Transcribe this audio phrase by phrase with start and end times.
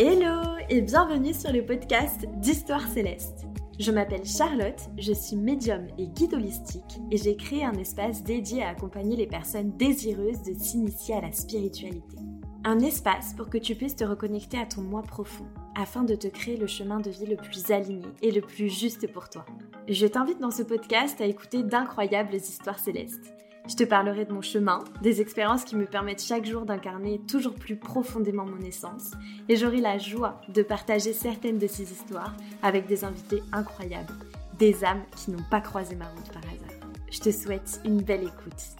[0.00, 3.48] Hello et bienvenue sur le podcast d'Histoire Céleste.
[3.80, 8.62] Je m'appelle Charlotte, je suis médium et guide holistique et j'ai créé un espace dédié
[8.62, 12.16] à accompagner les personnes désireuses de s'initier à la spiritualité.
[12.62, 16.28] Un espace pour que tu puisses te reconnecter à ton moi profond afin de te
[16.28, 19.46] créer le chemin de vie le plus aligné et le plus juste pour toi.
[19.88, 23.34] Je t'invite dans ce podcast à écouter d'incroyables histoires célestes
[23.68, 27.54] je te parlerai de mon chemin, des expériences qui me permettent chaque jour d'incarner toujours
[27.54, 29.10] plus profondément mon essence,
[29.48, 34.14] et j'aurai la joie de partager certaines de ces histoires avec des invités incroyables,
[34.58, 36.88] des âmes qui n'ont pas croisé ma route par hasard.
[37.10, 38.76] Je te souhaite une belle écoute.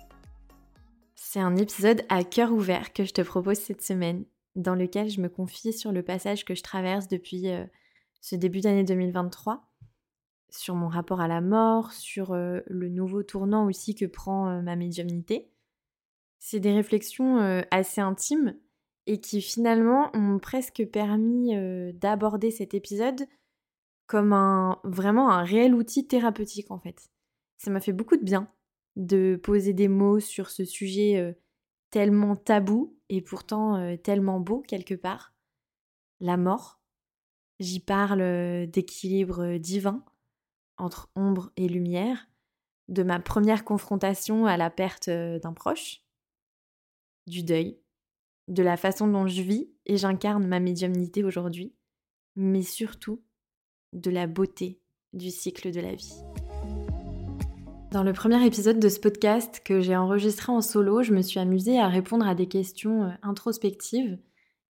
[1.15, 4.25] C'est un épisode à cœur ouvert que je te propose cette semaine,
[4.57, 7.65] dans lequel je me confie sur le passage que je traverse depuis euh,
[8.23, 9.68] ce début d'année 2023
[10.51, 15.51] sur mon rapport à la mort, sur le nouveau tournant aussi que prend ma médiumnité.
[16.39, 17.39] C'est des réflexions
[17.71, 18.57] assez intimes
[19.07, 21.55] et qui finalement ont presque permis
[21.95, 23.27] d'aborder cet épisode
[24.07, 27.11] comme un vraiment un réel outil thérapeutique en fait.
[27.59, 28.51] Ça m'a fait beaucoup de bien
[28.97, 31.37] de poser des mots sur ce sujet
[31.91, 35.35] tellement tabou et pourtant tellement beau quelque part.
[36.21, 36.81] La mort.
[37.61, 40.05] J'y parle d'équilibre divin,
[40.79, 42.29] entre ombre et lumière,
[42.89, 46.03] de ma première confrontation à la perte d'un proche,
[47.27, 47.79] du deuil,
[48.49, 51.75] de la façon dont je vis et j'incarne ma médiumnité aujourd'hui,
[52.37, 53.23] mais surtout
[53.93, 54.81] de la beauté
[55.13, 56.15] du cycle de la vie.
[57.91, 61.41] Dans le premier épisode de ce podcast que j'ai enregistré en solo, je me suis
[61.41, 64.19] amusée à répondre à des questions introspectives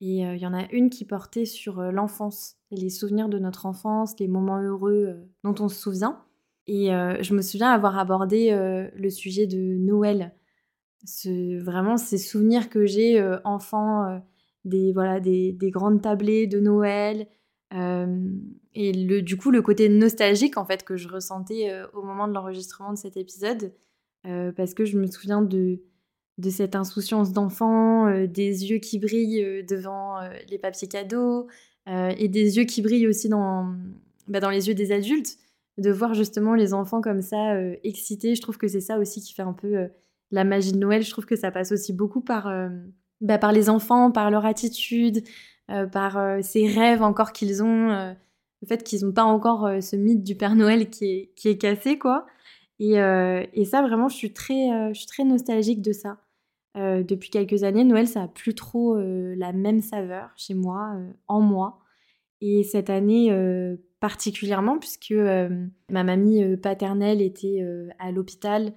[0.07, 4.15] et il y en a une qui portait sur l'enfance, les souvenirs de notre enfance,
[4.21, 6.23] les moments heureux dont on se souvient.
[6.67, 8.51] Et je me souviens avoir abordé
[8.95, 10.35] le sujet de Noël.
[11.07, 14.21] Ce, vraiment ces souvenirs que j'ai enfant,
[14.67, 17.27] des, voilà, des, grandes tablées de Noël.
[17.73, 22.93] et du coup, le côté nostalgique en fait que je ressentais au moment de l'enregistrement
[22.93, 23.73] de cet épisode.
[24.23, 25.81] parce que je me souviens de,
[26.39, 31.49] de cette insouciance d'enfant, euh, des yeux qui brillent euh, devant euh, les papiers cadeaux
[31.87, 33.75] et des yeux qui brillent aussi dans,
[34.27, 35.37] bah, dans les yeux des adultes,
[35.77, 38.35] de voir justement les enfants comme ça excités.
[38.35, 39.91] Je trouve que c'est ça aussi qui fait un peu
[40.31, 41.03] la magie de Noël.
[41.03, 42.51] Je trouve que ça passe aussi beaucoup par,
[43.21, 45.25] bah, par les enfants, par leur attitude,
[45.93, 50.37] par ces rêves encore qu'ils ont, le fait qu'ils n'ont pas encore ce mythe du
[50.37, 52.25] Père Noël qui est, qui est cassé, quoi.
[52.81, 56.17] Et, et, ça, vraiment, je suis très, je suis très nostalgique de ça.
[56.77, 60.95] Euh, depuis quelques années, Noël, ça a plus trop euh, la même saveur chez moi,
[60.97, 61.79] euh, en moi.
[62.41, 63.31] Et cette année
[64.01, 65.15] particulièrement, puisque
[65.89, 67.65] ma mamie paternelle était
[67.99, 68.75] à l'hôpital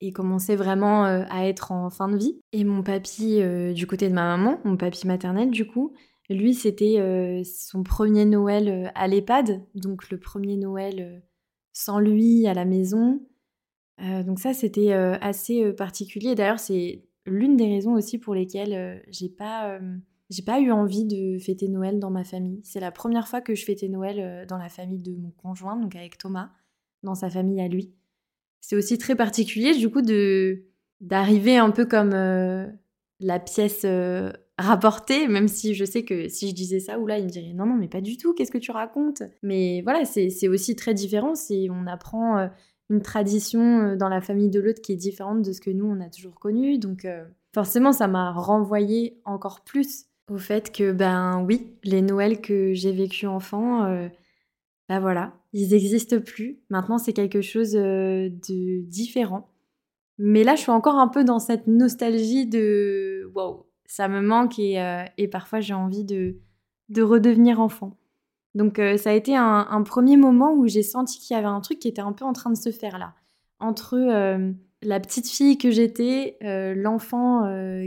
[0.00, 2.40] et commençait vraiment à être en fin de vie.
[2.52, 3.42] Et mon papy,
[3.74, 5.92] du côté de ma maman, mon papy maternel, du coup,
[6.30, 11.22] lui, c'était son premier Noël à l'EHPAD, donc le premier Noël
[11.74, 13.20] sans lui à la maison.
[14.02, 16.34] Euh, donc ça, c'était euh, assez euh, particulier.
[16.34, 19.78] D'ailleurs, c'est l'une des raisons aussi pour lesquelles j'ai pas,
[20.46, 22.60] pas eu envie de fêter Noël dans ma famille.
[22.64, 25.94] C'est la première fois que je fêtais Noël dans la famille de mon conjoint, donc
[25.94, 26.50] avec Thomas,
[27.02, 27.92] dans sa famille à lui.
[28.62, 30.00] C'est aussi très particulier, du coup,
[31.00, 33.84] d'arriver un peu comme la pièce
[34.56, 37.52] rapportée, même si je sais que si je disais ça, ou là, il me dirait
[37.52, 39.22] non, non, mais pas du tout, qu'est-ce que tu racontes?
[39.42, 42.48] Mais voilà, c'est aussi très différent, c'est on apprend
[42.90, 45.86] une tradition euh, dans la famille de l'autre qui est différente de ce que nous,
[45.86, 46.78] on a toujours connu.
[46.78, 47.24] Donc euh,
[47.54, 52.92] forcément, ça m'a renvoyé encore plus au fait que, ben oui, les Noëls que j'ai
[52.92, 54.08] vécu enfant, euh,
[54.88, 56.60] ben voilà, ils n'existent plus.
[56.68, 58.28] Maintenant, c'est quelque chose de
[58.82, 59.48] différent.
[60.18, 64.58] Mais là, je suis encore un peu dans cette nostalgie de wow, ça me manque
[64.58, 64.78] et,
[65.16, 66.36] et parfois j'ai envie de,
[66.90, 67.96] de redevenir enfant.
[68.54, 71.60] Donc euh, ça a été un, premier moment où j'ai senti qu'il y avait un
[71.60, 73.14] truc qui était un peu en train de se faire là.
[73.60, 74.52] Entre euh,
[74.82, 77.44] la petite fille que j'étais, euh, l'enfant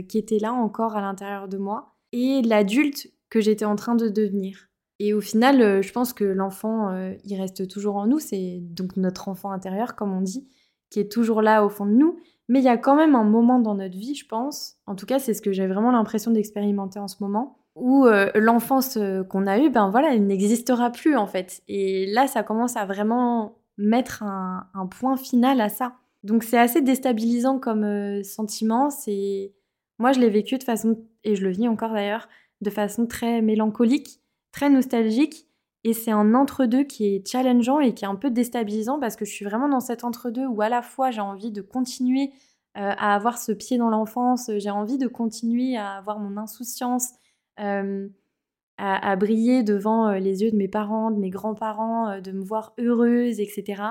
[0.08, 4.08] qui était là encore à l'intérieur de moi, et l'adulte que j'étais en train de
[4.08, 4.68] devenir.
[5.00, 6.94] Et au final, je pense que l'enfant,
[7.24, 10.46] il reste toujours en nous, c'est donc notre enfant intérieur, comme on dit,
[10.90, 12.16] qui est toujours là au fond de nous.
[12.48, 15.06] Mais il y a quand même un moment dans notre vie, je pense, en tout
[15.06, 19.24] cas c'est ce que j'ai vraiment l'impression d'expérimenter en ce moment, où euh, l'enfance euh,
[19.24, 21.62] qu'on a eue, ben voilà, elle n'existera plus en fait.
[21.68, 25.94] Et là, ça commence à vraiment mettre un, point final à ça.
[26.22, 28.90] Donc c'est assez déstabilisant comme euh, sentiment.
[28.90, 29.52] C'est
[29.98, 32.28] moi, je l'ai vécu de façon et je le vis encore d'ailleurs
[32.60, 34.20] de façon très mélancolique,
[34.52, 35.46] très nostalgique.
[35.82, 39.24] Et c'est un entre-deux qui est challengeant et qui est un peu déstabilisant parce que
[39.24, 42.32] je suis vraiment dans cet entre-deux où à la fois j'ai envie de continuer
[42.74, 47.12] à avoir ce pied dans l'enfance, j'ai envie de continuer à avoir mon insouciance,
[47.56, 53.40] à, briller devant les yeux de mes parents, de mes grands-parents, de me voir heureuse,
[53.40, 53.82] etc.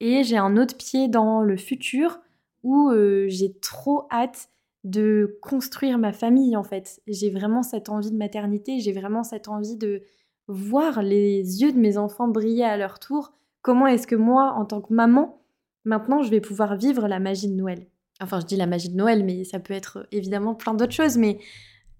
[0.00, 2.20] Et j'ai un autre pied dans le futur
[2.62, 2.90] où
[3.28, 4.48] j'ai trop hâte
[4.84, 7.00] de construire ma famille en fait.
[7.06, 10.02] J'ai vraiment cette envie de maternité, j'ai vraiment cette envie de
[10.46, 13.32] voir les yeux de mes enfants briller à leur tour.
[13.62, 15.42] Comment est-ce que moi, en tant que maman,
[15.84, 17.86] maintenant je vais pouvoir vivre la magie de Noël?
[18.20, 21.16] Enfin, je dis la magie de Noël, mais ça peut être évidemment plein d'autres choses.
[21.16, 21.38] Mais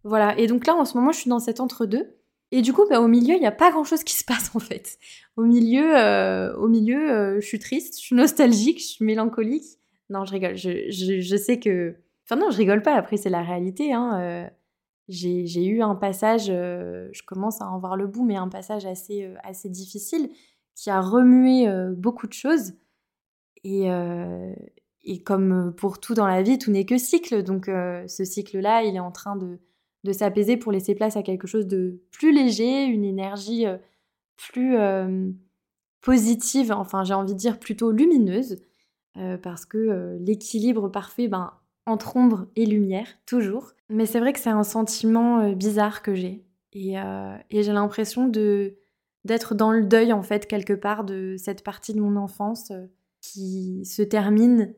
[0.05, 0.39] voilà.
[0.39, 2.15] Et donc là, en ce moment, je suis dans cet entre-deux.
[2.53, 4.61] Et du coup, bah, au milieu, il n'y a pas grand-chose qui se passe en
[4.61, 4.99] fait.
[5.37, 9.65] Au milieu, euh, au milieu euh, je suis triste, je suis nostalgique, je suis mélancolique.
[10.11, 10.57] Non, je rigole.
[10.57, 11.97] Je, sais que...
[12.25, 12.95] Enfin non, je rigole pas.
[12.95, 13.93] Après, c'est la réalité.
[13.93, 14.21] Hein.
[14.21, 14.49] Euh,
[15.09, 19.29] j'ai eu un passage, je commence à en voir le bout, mais un passage assez,
[19.43, 20.31] assez difficile
[20.77, 22.73] qui a remué beaucoup de choses.
[23.65, 23.89] Et,
[25.03, 27.43] et comme pour tout dans la vie, tout n'est que cycle.
[27.43, 29.59] Donc ce cycle-là, il est en train de,
[30.05, 33.65] de s'apaiser pour laisser place à quelque chose de plus léger, une énergie
[34.37, 34.77] plus
[36.01, 38.61] positive, enfin j'ai envie de dire plutôt lumineuse,
[39.43, 41.53] parce que l'équilibre parfait, ben,
[41.87, 43.73] entre ombre et lumière, toujours.
[43.89, 46.45] Mais c'est vrai que c'est un sentiment bizarre que j'ai.
[46.75, 46.95] Et,
[47.51, 48.77] et j'ai l'impression de
[49.25, 52.73] d'être dans le deuil, en fait, quelque part, de cette partie de mon enfance
[53.21, 54.75] qui se termine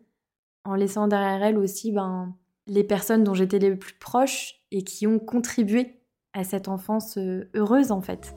[0.65, 2.35] en laissant derrière elle aussi ben,
[2.67, 6.01] les personnes dont j'étais les plus proches et qui ont contribué
[6.33, 8.35] à cette enfance euh, heureuse en fait.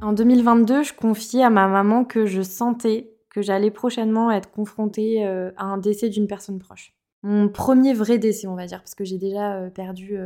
[0.00, 5.26] En 2022, je confiais à ma maman que je sentais que j'allais prochainement être confrontée
[5.26, 6.94] euh, à un décès d'une personne proche.
[7.22, 10.16] Mon premier vrai décès, on va dire, parce que j'ai déjà euh, perdu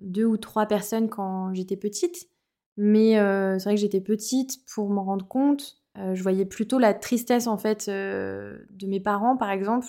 [0.00, 2.28] deux ou trois personnes quand j'étais petite.
[2.76, 5.76] Mais c'est vrai que j'étais petite pour m'en rendre compte.
[5.96, 9.86] je voyais plutôt la tristesse en fait de mes parents, par exemple,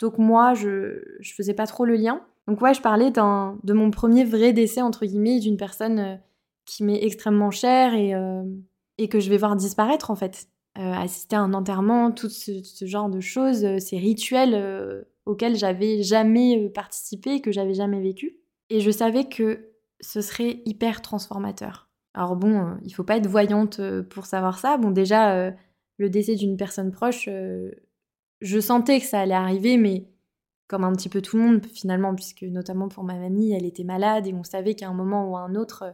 [0.00, 1.02] plutôt que moi, je,
[1.36, 2.22] faisais pas trop le lien.
[2.48, 6.16] Donc ouais, je parlais de mon premier vrai décès, entre guillemets, d'une personne euh,
[6.64, 8.42] qui m'est extrêmement chère et, euh,
[8.96, 10.48] et, que je vais voir disparaître en fait.
[10.78, 16.70] Euh, assister à un enterrement, tout ce, genre de choses, ces rituels auxquels j'avais jamais
[16.70, 18.38] participé, que j'avais jamais vécu.
[18.70, 19.68] Et je savais que
[20.00, 21.90] ce serait hyper transformateur.
[22.14, 24.78] Alors bon, il faut pas être voyante pour savoir ça.
[24.78, 25.52] Bon déjà,
[25.98, 27.28] le décès d'une personne proche,
[28.40, 30.08] je sentais que ça allait arriver, mais
[30.68, 33.84] comme un petit peu tout le monde finalement, puisque notamment pour ma mamie, elle était
[33.84, 35.92] malade et on savait qu'à un moment ou à un autre, euh,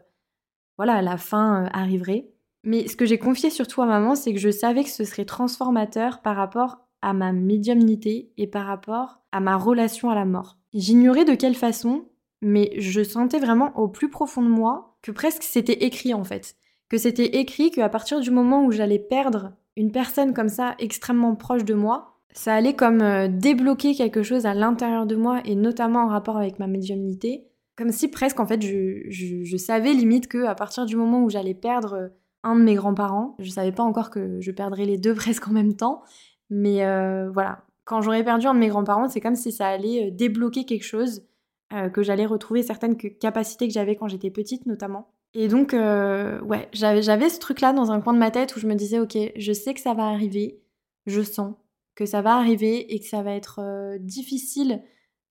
[0.77, 2.29] voilà, la fin euh, arriverait.
[2.63, 5.25] Mais ce que j'ai confié surtout à maman, c'est que je savais que ce serait
[5.25, 10.59] transformateur par rapport à ma médiumnité et par rapport à ma relation à la mort.
[10.75, 12.09] J'ignorais de quelle façon,
[12.43, 16.57] mais je sentais vraiment au plus profond de moi que presque c'était écrit en fait.
[16.89, 21.35] Que c'était écrit qu'à partir du moment où j'allais perdre une personne comme ça extrêmement
[21.35, 25.55] proche de moi, ça allait comme euh, débloquer quelque chose à l'intérieur de moi et
[25.55, 27.47] notamment en rapport avec ma médiumnité.
[27.77, 31.55] Comme si presque en fait je, savais limite que à partir du moment où j'allais
[31.55, 32.09] perdre euh,
[32.43, 35.53] un de mes grands-parents, je savais pas encore que je perdrais les deux presque en
[35.53, 36.03] même temps,
[36.51, 40.11] mais euh, voilà, quand j'aurais perdu un de mes grands-parents, c'est comme si ça allait
[40.11, 41.25] débloquer quelque chose,
[41.93, 45.11] que j'allais retrouver certaines capacités que j'avais quand j'étais petite notamment.
[45.35, 48.75] Et donc, ouais, j'avais ce truc-là dans un coin de ma tête où je me
[48.75, 50.61] disais, ok, je sais que ça va arriver,
[51.07, 51.55] je sens,
[51.97, 54.83] que ça va arriver et que ça va être euh, difficile,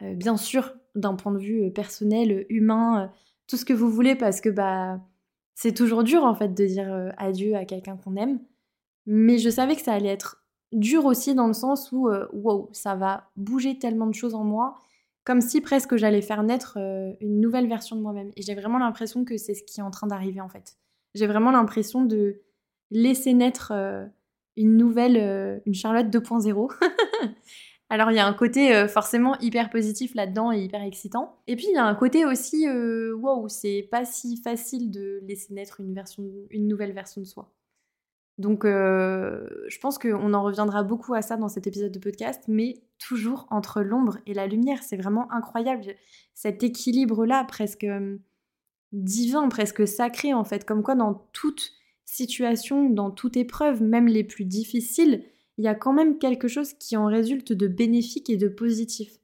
[0.01, 3.11] euh, bien sûr, d'un point de vue euh, personnel, humain,
[3.47, 4.99] tout ce que vous voulez, parce que bah,
[5.53, 8.39] c'est toujours dur en fait de dire adieu à quelqu'un qu'on aime.
[9.05, 12.95] Mais je savais que ça allait être dur aussi dans le sens où, wow, ça
[12.95, 14.75] va bouger tellement de choses en moi,
[15.23, 16.77] comme si presque j'allais faire naître
[17.21, 18.31] une nouvelle version de moi-même.
[18.35, 20.75] Et j'ai vraiment l'impression que c'est ce qui est en train d'arriver en fait.
[21.13, 22.41] J'ai vraiment l'impression de
[22.89, 23.71] laisser naître
[24.57, 26.71] une nouvelle, euh, une Charlotte 2.0.
[27.89, 31.37] Alors il y a un côté euh, forcément hyper positif là-dedans et hyper excitant.
[31.47, 35.21] Et puis il y a un côté aussi, euh, wow, c'est pas si facile de
[35.23, 35.81] laisser naître
[36.49, 37.51] une nouvelle version de soi.
[38.37, 42.81] Donc je pense qu'on en reviendra beaucoup à ça dans cet épisode de podcast, mais
[42.99, 44.83] toujours entre l'ombre et la lumière.
[44.83, 45.83] C'est vraiment incroyable
[46.33, 47.87] cet équilibre-là, presque
[48.91, 51.71] divin, presque sacré en fait, comme quoi dans toute
[52.05, 55.23] situation, dans toute épreuve, même les plus difficiles,
[55.57, 59.19] il y a quand même quelque chose qui en résulte de bénéfique et de positif.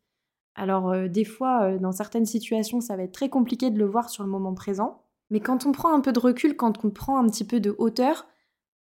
[0.56, 3.86] Alors euh, des fois, euh, dans certaines situations, ça va être très compliqué de le
[3.86, 6.90] voir sur le moment présent, mais quand on prend un peu de recul, quand on
[6.90, 8.28] prend un petit peu de hauteur,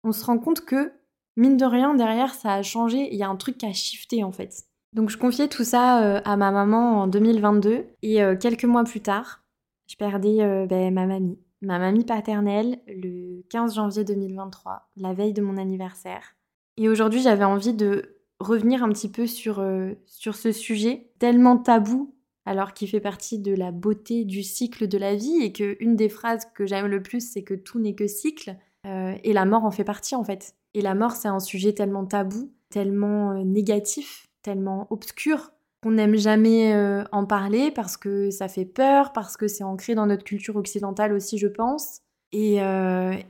[0.05, 0.93] on se rend compte que,
[1.37, 4.25] mine de rien, derrière, ça a changé, il y a un truc qui a shifté
[4.25, 4.65] en fait.
[4.95, 9.01] Donc je confiais tout ça euh, à ma maman en 2022, et quelques mois plus
[9.01, 9.45] tard,
[9.87, 15.43] je perdais ben, ma mamie ma mamie paternelle le 15 janvier 2023, la veille de
[15.43, 16.37] mon anniversaire.
[16.77, 21.57] Et aujourd'hui, j'avais envie de revenir un petit peu sur, euh, sur ce sujet tellement
[21.57, 22.15] tabou
[22.47, 25.97] alors qu'il fait partie de la beauté du cycle de la vie et que une
[25.97, 28.57] des phrases que j'aime le plus, c'est que tout n'est que cycle.
[28.87, 30.55] Euh, et la mort en fait partie en fait.
[30.73, 35.51] Et la mort, c'est un sujet tellement tabou, tellement euh, négatif, tellement obscur
[35.83, 39.95] qu'on n'aime jamais euh, en parler parce que ça fait peur, parce que c'est ancré
[39.95, 42.01] dans notre culture occidentale aussi, je pense.
[42.33, 42.59] Et,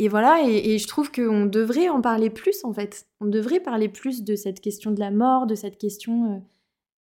[0.09, 3.07] voilà, et, je trouve qu'on devrait en parler plus en fait.
[3.21, 6.43] On devrait parler plus de cette question de la mort, de cette question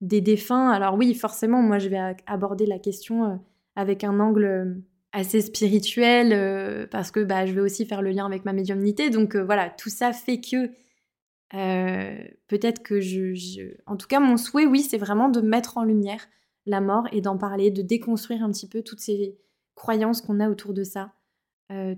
[0.03, 0.71] des défunts.
[0.71, 3.41] Alors oui, forcément, moi je vais aborder la question
[3.75, 8.27] avec un angle assez spirituel euh, parce que bah, je vais aussi faire le lien
[8.27, 9.11] avec ma médiumnité.
[9.11, 10.71] Donc euh, voilà, tout ça fait que
[11.55, 15.85] euh, peut-être que je, En tout cas, mon souhait, oui, c'est vraiment de mettre en
[15.85, 16.27] lumière
[16.67, 19.39] la mort et d'en parler, de déconstruire un petit peu toutes ces
[19.75, 21.15] croyances qu'on a autour de ça,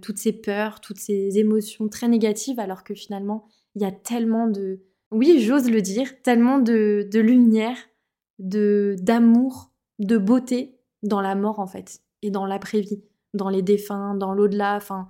[0.00, 4.47] toutes ces peurs, toutes ces émotions très négatives, alors que finalement, il y a tellement
[4.47, 4.80] de...
[5.11, 7.76] Oui, j'ose le dire, tellement de, de lumière,
[8.38, 13.04] de d'amour, de beauté dans la mort en fait et dans l'après-vie,
[13.35, 14.76] dans les défunts, dans l'au-delà.
[14.76, 15.09] Enfin,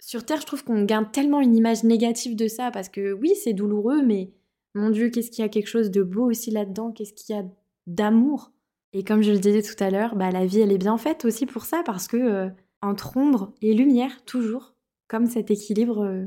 [0.00, 3.34] sur Terre, je trouve qu'on garde tellement une image négative de ça parce que oui,
[3.42, 4.30] c'est douloureux, mais
[4.74, 6.92] mon Dieu, qu'est-ce qu'il y a quelque chose de beau aussi là-dedans?
[6.92, 7.44] Qu'est-ce qu'il y a
[7.86, 8.52] d'amour?
[8.92, 11.24] Et comme je le disais tout à l'heure, bah, la vie, elle est bien faite
[11.24, 12.48] aussi pour ça parce que euh,
[12.82, 14.74] entre ombre et lumière, toujours,
[15.08, 16.26] comme cet équilibre euh,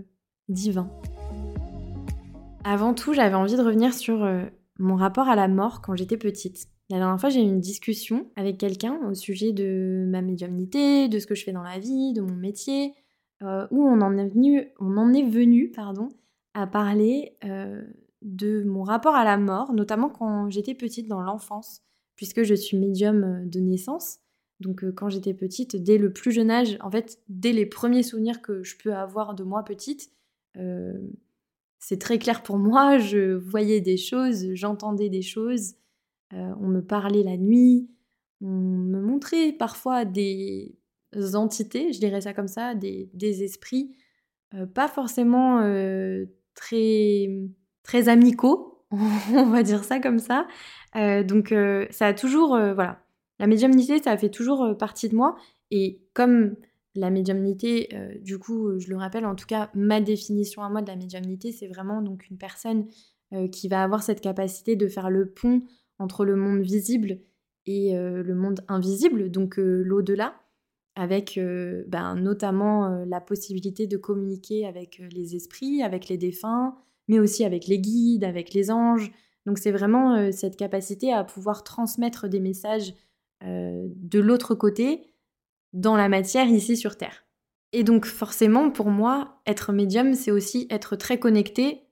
[0.50, 0.90] divin.
[2.64, 4.44] Avant tout, j'avais envie de revenir sur euh,
[4.78, 6.68] mon rapport à la mort quand j'étais petite.
[6.90, 11.20] La dernière fois, j'ai eu une discussion avec quelqu'un au sujet de ma médiumnité, de
[11.20, 12.94] ce que je fais dans la vie, de mon métier,
[13.42, 16.10] euh, où on en est venu, on en est venu pardon,
[16.54, 17.82] à parler euh,
[18.22, 21.82] de mon rapport à la mort, notamment quand j'étais petite dans l'enfance,
[22.18, 24.20] puisque je suis médium euh, de naissance.
[24.60, 28.42] Donc quand j'étais petite, dès le plus jeune âge, en fait, dès les premiers souvenirs
[28.42, 30.12] que je peux avoir de moi petite,
[31.80, 35.76] c'est très clair pour moi, je voyais des choses, j'entendais des choses,
[36.34, 37.90] on me parlait la nuit,
[38.42, 40.79] on me montrait parfois des
[41.36, 43.10] entités, je dirais ça comme ça, des,
[43.44, 43.96] esprits,
[44.54, 46.26] euh, pas forcément euh,
[46.56, 47.30] très,
[47.84, 50.48] très amicaux, on va dire ça comme ça.
[50.96, 51.54] donc
[51.92, 53.04] ça a toujours, voilà,
[53.40, 55.36] la médiumnité, ça fait toujours partie de moi.
[55.72, 56.56] Et comme
[56.96, 57.90] la médiumnité,
[58.22, 61.52] du coup, je le rappelle, en tout cas, ma définition à moi de la médiumnité,
[61.52, 62.88] c'est vraiment donc une personne
[63.52, 65.62] qui va avoir cette capacité de faire le pont
[66.00, 67.20] entre le monde visible
[67.66, 70.34] et euh, le monde invisible, donc euh, l'au-delà,
[71.00, 76.76] avec euh, ben, notamment la possibilité de communiquer avec les esprits, avec les défunts,
[77.08, 79.12] mais aussi avec les guides, avec les anges.
[79.46, 82.94] Donc c'est vraiment cette capacité à pouvoir transmettre des messages
[83.42, 85.08] de l'autre côté
[85.74, 87.26] dans la matière ici sur Terre.
[87.72, 91.84] Et donc forcément, pour moi, être médium, c'est aussi être très connecté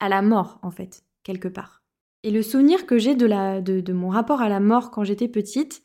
[0.00, 1.82] à la mort, en fait, quelque part.
[2.22, 5.82] Et le souvenir que j'ai de, mon rapport à la mort quand j'étais petite,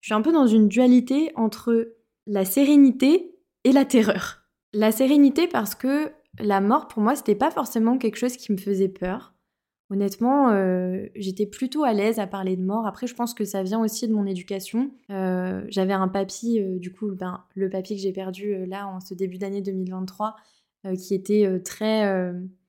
[0.00, 1.96] je suis un peu dans une dualité entre
[2.28, 4.42] la sérénité et la terreur.
[4.72, 8.58] La sérénité parce que la mort pour moi c'était pas forcément quelque chose qui me
[8.58, 9.34] faisait peur.
[9.90, 12.86] Honnêtement, euh, j'étais plutôt à l'aise à parler de mort.
[12.86, 14.90] Après, je pense que ça vient aussi de mon éducation.
[15.08, 19.00] Euh, j'avais un papy, euh, du coup, ben, le papy que j'ai perdu là en
[19.00, 20.36] ce début d'année 2023,
[20.94, 22.04] qui était très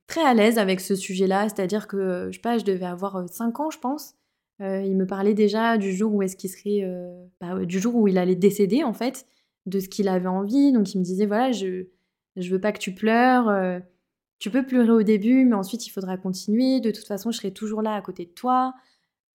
[0.10, 3.58] très à l'aise avec ce sujet-là, c'est-à-dire que, je sais pas, je devais avoir 5
[3.58, 4.16] euh, ans, je pense.
[4.62, 6.86] Il me parlait déjà du jour où est-ce qu'il serait,
[7.40, 9.26] bah, du jour où il allait décéder en fait,
[9.70, 10.72] de ce qu'il avait envie.
[10.72, 11.88] Donc il me disait voilà, je
[12.36, 13.82] je veux pas que tu pleures,
[14.38, 16.80] tu peux pleurer au début, mais ensuite il faudra continuer.
[16.80, 18.74] De toute façon, je serai toujours là à côté de toi.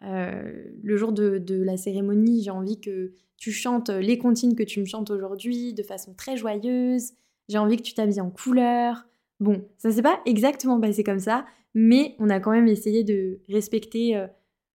[0.01, 4.81] le jour de, de la cérémonie, j'ai envie que tu chantes les comptines que tu
[4.81, 7.13] me chantes aujourd'hui de façon très joyeuse.
[7.49, 9.05] J'ai envie que tu t'habilles en couleur.
[9.41, 13.41] Bon, ça s'est pas exactement passé comme ça, mais on a quand même essayé de
[13.49, 14.27] respecter euh,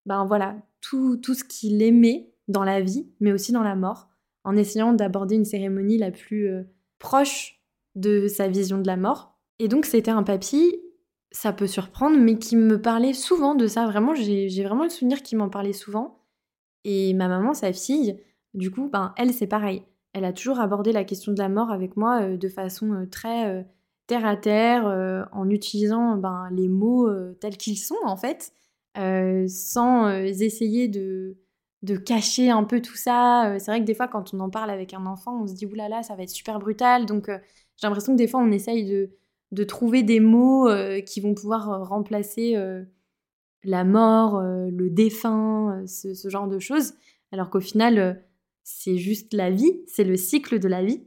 [0.05, 4.09] ben voilà, tout, tout ce qu'il aimait dans la vie, mais aussi dans la mort,
[4.49, 6.63] en essayant d'aborder une cérémonie la plus euh,
[6.99, 7.61] proche
[7.95, 9.39] de sa vision de la mort.
[9.59, 10.81] Et donc c'était un papy,
[11.31, 13.87] ça peut surprendre, mais qui me parlait souvent de ça.
[13.87, 16.25] Vraiment, j'ai vraiment le souvenir qu'il m'en parlait souvent.
[16.85, 18.19] Et ma maman, sa fille,
[18.55, 19.83] du coup, ben, elle, c'est pareil.
[20.13, 23.65] Elle a toujours abordé la question de la mort avec moi euh, de façon très
[24.09, 28.53] terre à terre, euh, en utilisant ben, les mots euh, tels qu'ils sont en fait,
[28.97, 31.37] euh, sans essayer de,
[31.83, 33.57] de cacher un peu tout ça.
[33.59, 35.67] c'est vrai que des fois, quand on en parle avec un enfant, on se dit
[35.67, 37.07] oulala, là là, ça va être super brutal.
[37.07, 39.11] Donc, j'ai l'impression que des fois, on essaye de,
[39.53, 40.69] de trouver des mots
[41.07, 42.57] qui vont pouvoir remplacer
[43.63, 46.95] la mort, le défunt, ce, ce, genre de choses.
[47.31, 48.25] Alors qu'au final,
[48.71, 51.03] c'est juste la vie, c'est le cycle de la vie.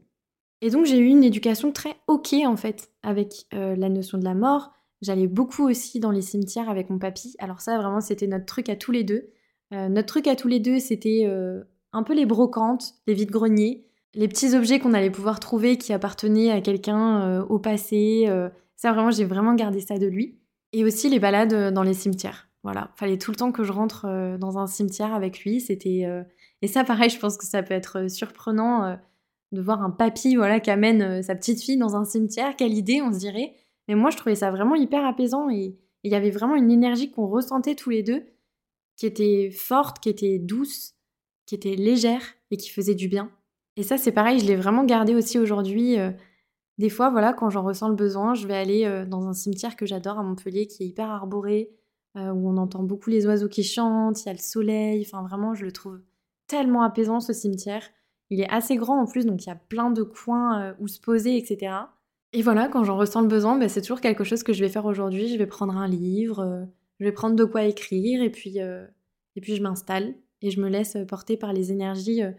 [0.62, 4.24] Et donc j'ai eu une éducation très ok en fait avec euh, la notion de
[4.24, 4.72] la mort.
[5.01, 7.36] J'allais beaucoup aussi dans les cimetières avec mon papy.
[7.38, 9.32] Alors ça vraiment c'était notre truc à tous les deux.
[9.72, 11.25] Notre truc à tous les deux, c'était
[11.94, 16.51] un peu les brocantes, les vides-greniers, les petits objets qu'on allait pouvoir trouver qui appartenaient
[16.51, 18.28] à quelqu'un au passé.
[18.75, 20.38] ça, vraiment, j'ai vraiment gardé ça de lui.
[20.74, 22.50] Et aussi les balades dans les cimetières.
[22.63, 24.06] Voilà, fallait tout le temps que je rentre
[24.38, 25.62] dans un cimetière avec lui.
[25.62, 26.06] C'était
[26.62, 28.98] et ça, pareil, je pense que ça peut être surprenant
[29.51, 32.56] de voir un papy voilà qui amène sa petite fille dans un cimetière.
[32.56, 33.56] Quelle idée, on se dirait.
[33.88, 37.12] Mais moi, je trouvais ça vraiment hyper apaisant et il y avait vraiment une énergie
[37.12, 38.24] qu'on ressentait tous les deux,
[39.01, 40.93] qui était forte, qui était douce,
[41.48, 43.31] qui était légère et qui faisait du bien.
[43.75, 46.00] Et ça, c'est pareil, je l'ai vraiment gardé aussi aujourd'hui.
[46.00, 46.12] Euh,
[46.77, 49.75] des fois, voilà, quand j'en ressens le besoin, je vais aller euh, dans un cimetière
[49.75, 51.72] que j'adore à Montpellier, qui est hyper arboré,
[52.15, 55.03] euh, où on entend beaucoup les oiseaux qui chantent, il y a le soleil.
[55.03, 56.00] Enfin, vraiment, je le trouve
[56.46, 57.89] tellement apaisant ce cimetière.
[58.29, 61.00] Il est assez grand en plus, donc il y a plein de coins où se
[61.00, 61.74] poser, etc.
[62.34, 64.70] Et voilà, quand j'en ressens le besoin, ben, c'est toujours quelque chose que je vais
[64.70, 65.27] faire aujourd'hui.
[65.27, 66.67] Je vais prendre un livre,
[67.01, 68.86] je vais prendre de quoi écrire, et puis, euh,
[69.36, 72.31] et puis je m'installe et je me laisse porter par les énergies euh,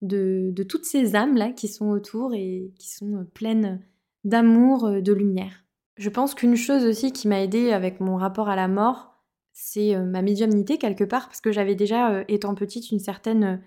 [0.00, 3.84] de, de, toutes ces âmes-là qui sont autour et qui sont pleines
[4.24, 5.64] d'amour, de lumière.
[5.96, 9.14] Je pense qu'une chose aussi qui m'a aidée avec mon rapport à la mort,
[9.52, 13.62] c'est ma médiumnité quelque part, parce que j'avais déjà, étant petite, une certaine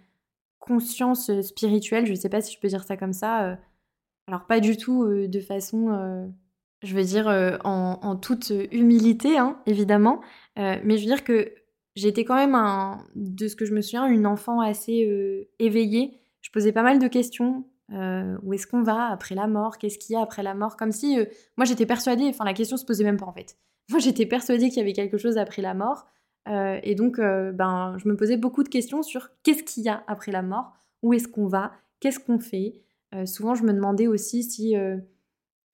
[0.59, 3.57] conscience spirituelle, je ne sais pas si je peux dire ça comme ça
[4.27, 6.27] alors pas du tout euh, de façon, euh,
[6.83, 10.21] je veux dire, euh, en, toute humilité, hein, évidemment,
[10.55, 11.53] mais je veux dire que
[11.95, 12.57] j'étais quand même,
[13.15, 16.19] de ce que je me souviens, une enfant assez éveillée.
[16.41, 17.65] Je posais pas mal de questions.
[17.91, 19.77] où est-ce qu'on va après la mort?
[19.77, 20.77] Qu'est-ce qu'il y a après la mort?
[20.77, 21.17] Comme si,
[21.57, 23.57] moi j'étais persuadée, enfin la question se posait même pas en fait.
[23.89, 26.07] Moi j'étais persuadée qu'il y avait quelque chose après la mort.
[26.47, 30.31] et donc, ben, je me posais beaucoup de questions sur qu'est-ce qu'il y a après
[30.31, 30.73] la mort?
[31.03, 31.71] Où est-ce qu'on va?
[31.99, 32.81] Qu'est-ce qu'on fait?
[33.15, 34.97] Euh, souvent, je me demandais aussi si euh,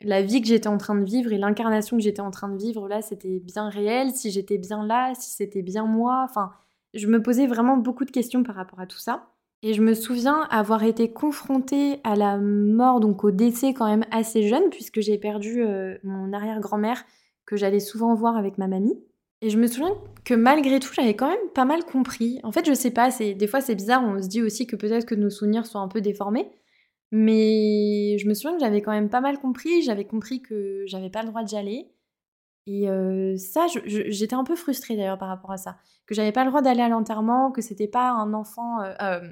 [0.04, 2.58] la vie que j'étais en train de vivre et l'incarnation que j'étais en train de
[2.58, 6.22] vivre là, c'était bien réel, si j'étais bien là, si c'était bien moi.
[6.24, 6.52] Enfin,
[6.94, 9.28] je me posais vraiment beaucoup de questions par rapport à tout ça.
[9.62, 14.04] Et je me souviens avoir été confrontée à la mort, donc au décès quand même
[14.12, 17.06] assez jeune, puisque j'ai perdu euh, mon arrière-grand-mère
[17.46, 19.00] que j'allais souvent voir avec ma mamie.
[19.42, 22.40] Et je me souviens que malgré tout, j'avais quand même pas mal compris.
[22.44, 25.06] En fait, je sais pas, des fois c'est bizarre, on se dit aussi que peut-être
[25.06, 26.50] que nos souvenirs sont un peu déformés.
[27.16, 29.84] Mais je me souviens que j'avais quand même pas mal compris.
[29.84, 31.94] J'avais compris que j'avais pas le droit d'y aller.
[32.66, 35.78] Et euh, ça, j'étais un peu frustrée d'ailleurs par rapport à ça.
[36.08, 39.32] Que j'avais pas le droit d'aller à l'enterrement, que c'était pas un enfant, euh, euh,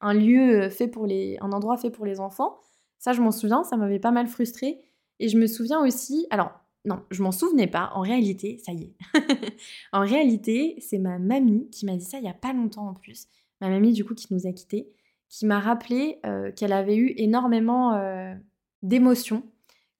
[0.00, 2.56] un lieu fait pour les, un endroit fait pour les enfants.
[2.98, 4.80] Ça, je m'en souviens, ça m'avait pas mal frustrée.
[5.18, 6.52] Et je me souviens aussi, alors
[6.86, 7.90] non, je m'en souvenais pas.
[7.94, 8.94] En réalité, ça y est.
[9.92, 12.94] en réalité, c'est ma mamie qui m'a dit ça il y a pas longtemps en
[12.94, 13.26] plus.
[13.60, 14.94] Ma mamie du coup qui nous a quittés
[15.28, 18.34] qui m'a rappelé euh, qu'elle avait eu énormément euh,
[18.82, 19.42] d'émotions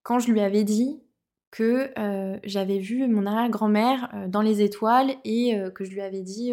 [0.03, 1.03] quand je lui avais dit
[1.51, 6.53] que euh, j'avais vu mon arrière-grand-mère dans les étoiles et que je lui avais dit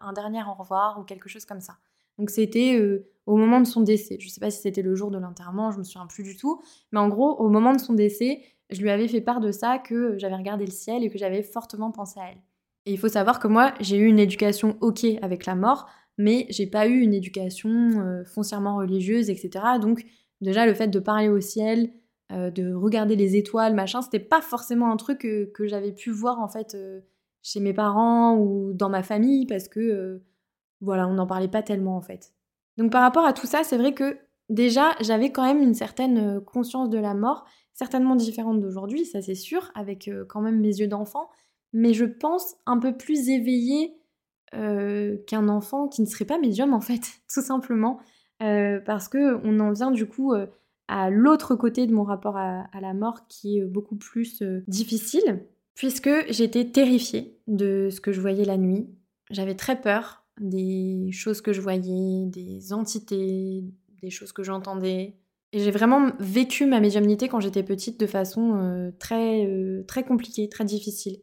[0.00, 1.76] un dernier au revoir ou quelque chose comme ça.
[2.18, 2.78] Donc c'était
[3.26, 4.16] au moment de son décès.
[4.18, 6.36] Je ne sais pas si c'était le jour de l'enterrement, je me souviens plus du
[6.36, 6.60] tout.
[6.92, 9.78] Mais en gros, au moment de son décès, je lui avais fait part de ça,
[9.78, 12.38] que j'avais regardé le ciel et que j'avais fortement pensé à elle.
[12.86, 15.86] Et il faut savoir que moi, j'ai eu une éducation ok avec la mort,
[16.20, 19.64] mais j'ai pas eu une éducation euh, foncièrement religieuse, etc.
[19.80, 20.04] Donc
[20.42, 21.90] déjà le fait de parler au ciel,
[22.30, 26.38] euh, de regarder les étoiles, machin, c'était pas forcément un truc que, j'avais pu voir
[26.38, 27.00] en fait euh,
[27.42, 30.20] chez mes parents ou dans ma famille parce que
[30.82, 32.34] voilà, on n'en parlait pas tellement en fait.
[32.76, 34.18] Donc par rapport à tout ça, c'est vrai que
[34.50, 39.34] déjà j'avais quand même une certaine conscience de la mort, certainement différente d'aujourd'hui, ça c'est
[39.34, 41.30] sûr, avec quand même mes yeux d'enfant,
[41.72, 43.99] mais je pense un peu plus éveillée
[44.54, 48.00] euh, qu'un enfant qui ne serait pas médium en fait, tout simplement,
[48.42, 50.46] euh, parce que on en vient du coup euh,
[50.88, 56.10] à l'autre côté de mon rapport à, la mort qui est beaucoup plus difficile, puisque
[56.30, 58.88] j'étais terrifiée de ce que je voyais la nuit.
[59.30, 63.62] J'avais très peur des choses que je voyais, des entités,
[64.02, 65.14] des choses que j'entendais.
[65.52, 69.48] Et j'ai vraiment vécu ma médiumnité quand j'étais petite de façon très,
[69.86, 71.20] très compliquée, très difficile.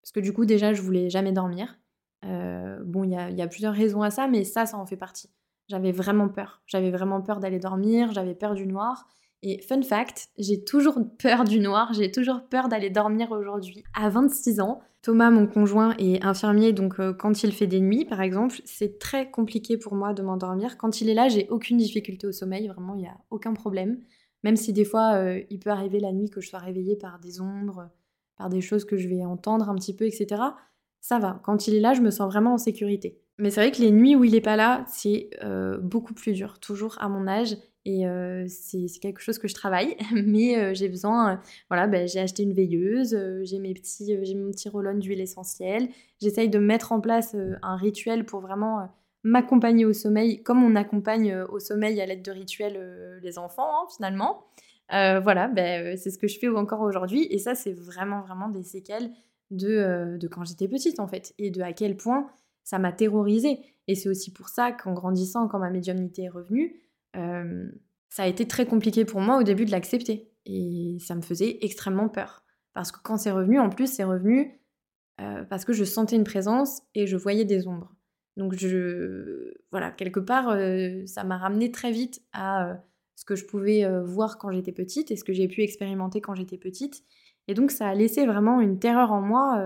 [0.00, 1.79] Parce que du coup, déjà, je voulais jamais dormir.
[2.24, 5.30] Euh, bon, il y a, plusieurs raisons à ça, mais ça, ça en fait partie.
[5.68, 6.62] J'avais vraiment peur.
[6.66, 9.06] J'avais vraiment peur d'aller dormir, j'avais peur du noir.
[9.42, 13.84] Et fun fact, j'ai toujours peur du noir, j'ai toujours peur d'aller dormir aujourd'hui.
[13.94, 18.04] À 26 ans, Thomas, mon conjoint, est infirmier, donc euh, quand il fait des nuits,
[18.04, 20.76] par exemple, c'est très compliqué pour moi de m'endormir.
[20.76, 23.98] Quand il est là, j'ai aucune difficulté au sommeil, vraiment, il n'y a aucun problème.
[24.44, 27.18] Même si des fois, euh, il peut arriver la nuit que je sois réveillée par
[27.18, 27.88] des ombres,
[28.36, 30.42] par des choses que je vais entendre un petit peu, etc
[31.00, 31.40] ça va.
[31.44, 33.20] Quand il est là, je me sens vraiment en sécurité.
[33.38, 36.32] Mais c'est vrai que les nuits où il n'est pas là, c'est euh, beaucoup plus
[36.34, 37.56] dur, toujours à mon âge.
[37.86, 41.40] Et euh, c'est quelque chose que je travaille, mais euh, j'ai besoin.
[41.70, 45.88] voilà, ben, j'ai acheté une veilleuse, j'ai mes j'ai mon petit roll d'huile essentielle.
[46.20, 48.90] J'essaye de mettre en place un rituel pour vraiment
[49.24, 53.86] m'accompagner au sommeil, comme on accompagne au sommeil à l'aide de rituels les enfants, hein,
[53.96, 54.44] finalement.
[54.90, 57.26] voilà, ben, c'est ce que je fais encore aujourd'hui.
[57.30, 59.10] Et ça, c'est vraiment, vraiment des séquelles
[59.50, 62.30] de, de quand j'étais petite, en fait, et de à quel point
[62.64, 63.58] ça m'a terrorisée.
[63.88, 66.80] Et c'est aussi pour ça qu'en grandissant, quand ma médiumnité est revenue,
[67.16, 67.68] euh,
[68.08, 70.30] ça a été très compliqué pour moi au début de l'accepter.
[70.46, 72.44] Et ça me faisait extrêmement peur.
[72.72, 74.60] Parce que quand c'est revenu, en plus, c'est revenu
[75.20, 77.94] euh, parce que je sentais une présence et je voyais des ombres.
[78.36, 82.80] Donc, je, voilà, quelque part, euh, ça m'a ramené très vite à
[83.16, 86.34] ce que je pouvais voir quand j'étais petite et ce que j'ai pu expérimenter quand
[86.34, 87.02] j'étais petite.
[87.50, 89.62] Et donc, ça a laissé vraiment une terreur en moi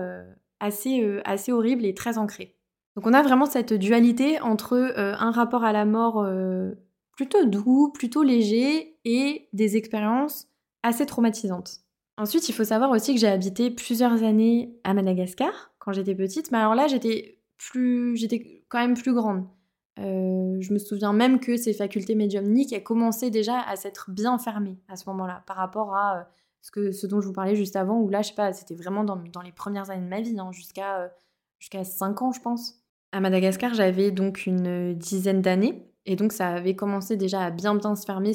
[0.59, 2.55] assez, assez horrible et très ancrée.
[2.95, 6.71] Donc on a vraiment cette dualité entre euh, un rapport à la mort euh,
[7.15, 10.47] plutôt doux, plutôt léger et des expériences
[10.81, 11.81] assez traumatisantes.
[12.17, 16.51] Ensuite, il faut savoir aussi que j'ai habité plusieurs années à Madagascar quand j'étais petite,
[16.51, 19.45] mais alors là j'étais plus, j'étais quand même plus grande.
[19.99, 24.37] Euh, je me souviens même que ces facultés médiumniques elles commençaient déjà à s'être bien
[24.37, 26.27] fermées à ce moment-là par rapport à
[26.65, 28.73] ce, que, ce dont je vous parlais juste avant, où là, je sais pas, c'était
[28.73, 31.13] vraiment dans, les premières années de ma vie, hein, jusqu'à
[31.59, 32.81] jusqu'à 5 ans, je pense.
[33.11, 35.87] À Madagascar, j'avais donc une dizaine d'années.
[36.07, 38.31] Et donc ça avait commencé déjà à bien bien se fermer,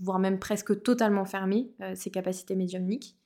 [0.00, 3.16] voire même presque totalement fermé, euh, ces capacités médiumniques.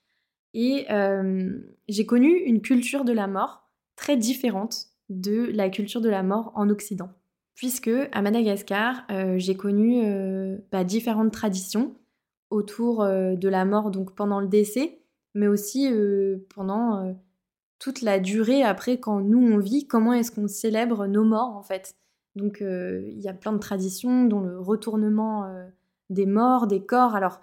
[0.55, 6.09] Et euh, j'ai connu une culture de la mort très différente de la culture de
[6.09, 7.11] la mort en Occident.
[7.55, 10.03] Puisque à Madagascar, euh, j'ai connu
[10.73, 11.95] bah, différentes traditions
[12.51, 15.01] autour de la mort, donc pendant le décès,
[15.35, 15.91] mais aussi
[16.55, 17.15] pendant
[17.79, 21.63] toute la durée après quand nous on vit, comment est-ce qu'on célèbre nos morts en
[21.63, 21.95] fait.
[22.35, 25.67] Donc euh, il y a plein de traditions dont le retournement euh,
[26.11, 27.15] des morts, des corps.
[27.15, 27.41] Alors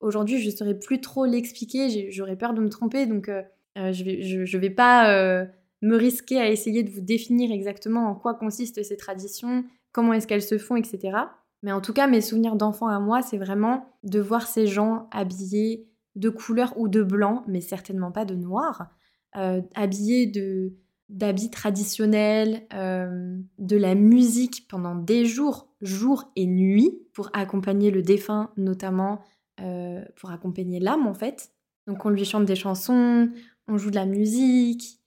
[0.00, 3.42] aujourd'hui je ne saurais plus trop l'expliquer, j'aurais peur de me tromper, donc euh,
[3.76, 5.46] je ne vais, vais pas
[5.82, 10.26] me risquer à essayer de vous définir exactement en quoi consistent ces traditions, comment est-ce
[10.26, 11.16] qu'elles se font, etc.
[11.62, 15.08] Mais en tout cas, mes souvenirs d'enfant à moi, c'est vraiment de voir ces gens
[15.10, 18.88] habillés de couleur ou de blanc, mais certainement pas de noir,
[19.36, 20.74] euh, habillés de
[21.08, 28.02] d'habits traditionnels, euh, de la musique pendant des jours, jour et nuit, pour accompagner le
[28.02, 29.22] défunt, notamment
[29.60, 31.50] euh, pour accompagner l'âme en fait.
[31.86, 33.30] Donc on lui chante des chansons,
[33.68, 35.00] on joue de la musique,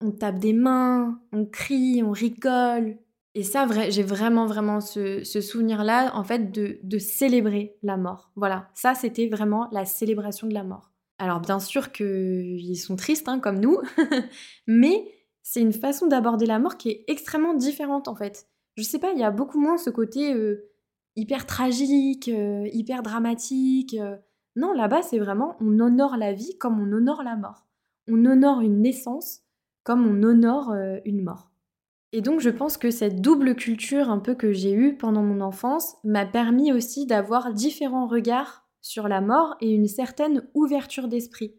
[0.00, 2.96] on tape des mains, on crie, on rigole.
[3.34, 8.30] Et ça, j'ai vraiment, vraiment ce, souvenir-là, en fait, de, de célébrer la mort.
[8.36, 10.92] Voilà, ça, c'était vraiment la célébration de la mort.
[11.22, 13.78] Alors bien sûr qu'ils sont tristes, hein, comme nous,
[14.66, 15.06] mais
[15.44, 18.48] c'est une façon d'aborder la mort qui est extrêmement différente en fait.
[18.76, 20.68] Je sais pas, il y a beaucoup moins ce côté euh,
[21.14, 23.94] hyper tragique, euh, hyper dramatique.
[24.00, 24.16] Euh.
[24.56, 27.68] Non, là-bas, c'est vraiment on honore la vie comme on honore la mort.
[28.08, 29.42] On honore une naissance
[29.84, 31.51] comme on honore une mort.
[32.12, 35.40] Et donc je pense que cette double culture un peu que j'ai eue pendant mon
[35.40, 41.54] enfance m'a permis aussi d'avoir différents regards sur la mort et une certaine ouverture d'esprit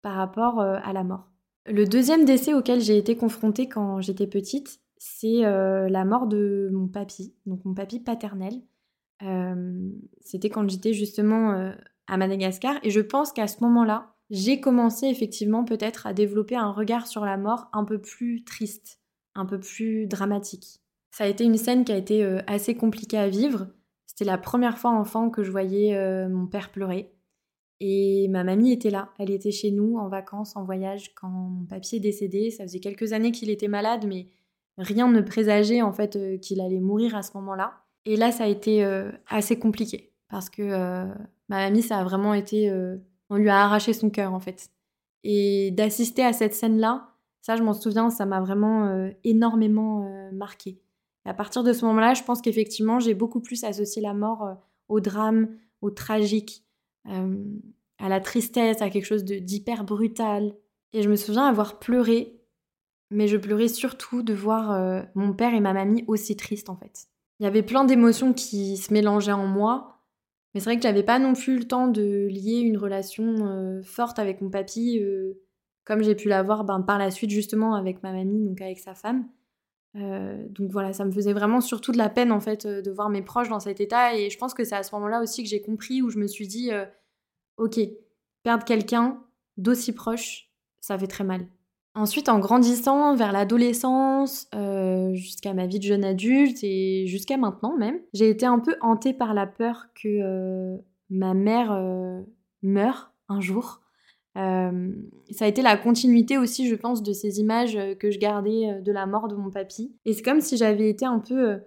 [0.00, 1.28] par rapport euh, à la mort.
[1.66, 6.70] Le deuxième décès auquel j'ai été confrontée quand j'étais petite, c'est euh, la mort de
[6.72, 8.54] mon papy, donc mon papy paternel.
[9.22, 9.90] Euh,
[10.22, 11.72] c'était quand j'étais justement
[12.06, 16.70] à Madagascar et je pense qu'à ce moment-là, j'ai commencé effectivement peut-être à développer un
[16.70, 19.00] regard sur la mort un peu plus triste,
[19.38, 20.80] un peu plus dramatique.
[21.10, 23.68] Ça a été une scène qui a été assez compliquée à vivre
[24.18, 27.12] c'était la première fois enfant que je voyais euh, mon père pleurer.
[27.78, 29.10] Et ma mamie était là.
[29.20, 32.50] Elle était chez nous en vacances, en voyage, quand mon papy est décédé.
[32.50, 34.26] Ça faisait quelques années qu'il était malade, mais
[34.76, 37.84] rien ne présageait en fait euh, qu'il allait mourir à ce moment-là.
[38.06, 40.64] Et là, ça a été euh, assez compliqué parce que
[41.48, 42.70] ma mamie, ça a vraiment été,
[43.30, 44.68] on lui a arraché son cœur en fait.
[45.22, 50.80] Et d'assister à cette scène-là, ça, je m'en souviens, ça m'a vraiment énormément marqué
[51.28, 54.54] à partir de ce moment-là, je pense qu'effectivement, j'ai beaucoup plus associé la mort euh,
[54.88, 55.48] au drame,
[55.82, 56.64] au tragique,
[57.06, 57.44] euh,
[57.98, 60.54] à la tristesse, à quelque chose d'hyper brutal.
[60.94, 62.40] Et je me souviens avoir pleuré,
[63.10, 66.76] mais je pleurais surtout de voir euh, mon père et ma mamie aussi tristes en
[66.76, 67.08] fait.
[67.40, 70.00] Il y avait plein d'émotions qui se mélangeaient en moi,
[70.54, 74.18] mais c'est vrai que j'avais pas non plus le temps de lier une relation forte
[74.18, 75.00] avec mon papy,
[75.88, 78.94] comme j'ai pu l'avoir ben, par la suite justement avec ma mamie, donc avec sa
[78.94, 79.26] femme.
[79.96, 82.90] Euh, donc voilà, ça me faisait vraiment surtout de la peine en fait euh, de
[82.90, 85.42] voir mes proches dans cet état et je pense que c'est à ce moment-là aussi
[85.42, 86.84] que j'ai compris où je me suis dit euh,
[87.56, 87.80] ok,
[88.42, 89.24] perdre quelqu'un
[89.56, 91.46] d'aussi proche, ça fait très mal.
[91.94, 94.46] Ensuite, en grandissant vers l'adolescence,
[95.14, 99.14] jusqu'à ma vie de jeune adulte et jusqu'à maintenant même, j'ai été un peu hantée
[99.14, 100.78] par la peur que
[101.10, 101.76] ma mère
[102.62, 103.80] meure un jour.
[104.34, 108.92] Ça a été la continuité aussi, je pense, de ces images que je gardais de
[108.92, 109.96] la mort de mon papy.
[110.04, 111.58] Et c'est comme si j'avais été un peu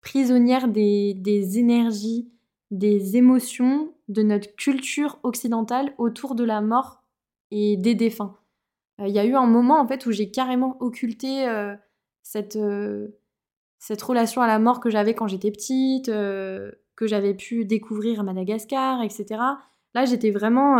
[0.00, 2.30] prisonnière des, énergies,
[2.70, 7.02] des émotions de notre culture occidentale autour de la mort
[7.50, 8.36] et des défunts.
[9.00, 11.46] Il y a eu un moment en fait où j'ai carrément occulté
[12.22, 12.56] cette
[14.02, 19.02] relation à la mort que j'avais quand j'étais petite, que j'avais pu découvrir à Madagascar,
[19.02, 19.40] etc.
[19.94, 20.78] Là, j'étais vraiment.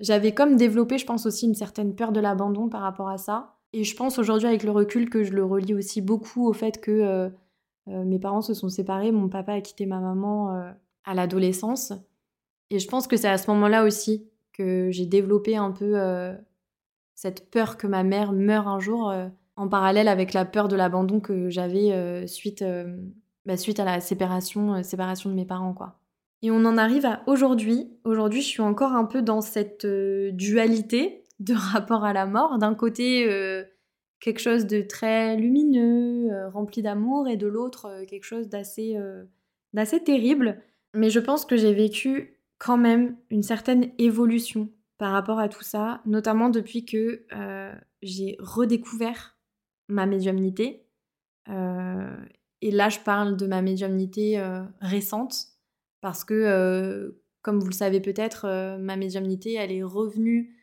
[0.00, 3.56] J'avais comme développé, je pense aussi, une certaine peur de l'abandon par rapport à ça.
[3.72, 6.80] Et je pense aujourd'hui, avec le recul, que je le relie aussi beaucoup au fait
[6.80, 7.30] que
[7.86, 9.12] mes parents se sont séparés.
[9.12, 10.72] Mon papa a quitté ma maman
[11.04, 11.92] à l'adolescence.
[12.70, 15.96] Et je pense que c'est à ce moment-là aussi que j'ai développé un peu
[17.22, 20.74] cette peur que ma mère meure un jour euh, en parallèle avec la peur de
[20.74, 22.96] l'abandon que j'avais euh, suite, euh,
[23.46, 25.72] bah, suite à la séparation, séparation de mes parents.
[25.72, 26.00] quoi.
[26.42, 27.96] Et on en arrive à aujourd'hui.
[28.04, 32.58] Aujourd'hui, je suis encore un peu dans cette dualité de rapport à la mort.
[32.58, 33.26] D'un côté,
[34.20, 38.96] quelque chose de très lumineux, rempli d'amour, et de l'autre, quelque chose d'assez
[39.72, 40.60] d'assez terrible.
[40.94, 45.64] Mais je pense que j'ai vécu quand même une certaine évolution par rapport à tout
[45.64, 49.36] ça, notamment depuis que euh, j'ai redécouvert
[49.88, 50.86] ma médiumnité.
[51.48, 52.16] Euh,
[52.60, 55.48] et là, je parle de ma médiumnité euh, récente,
[56.02, 60.54] parce que, comme vous le savez peut-être, ma médiumnité, elle est revenue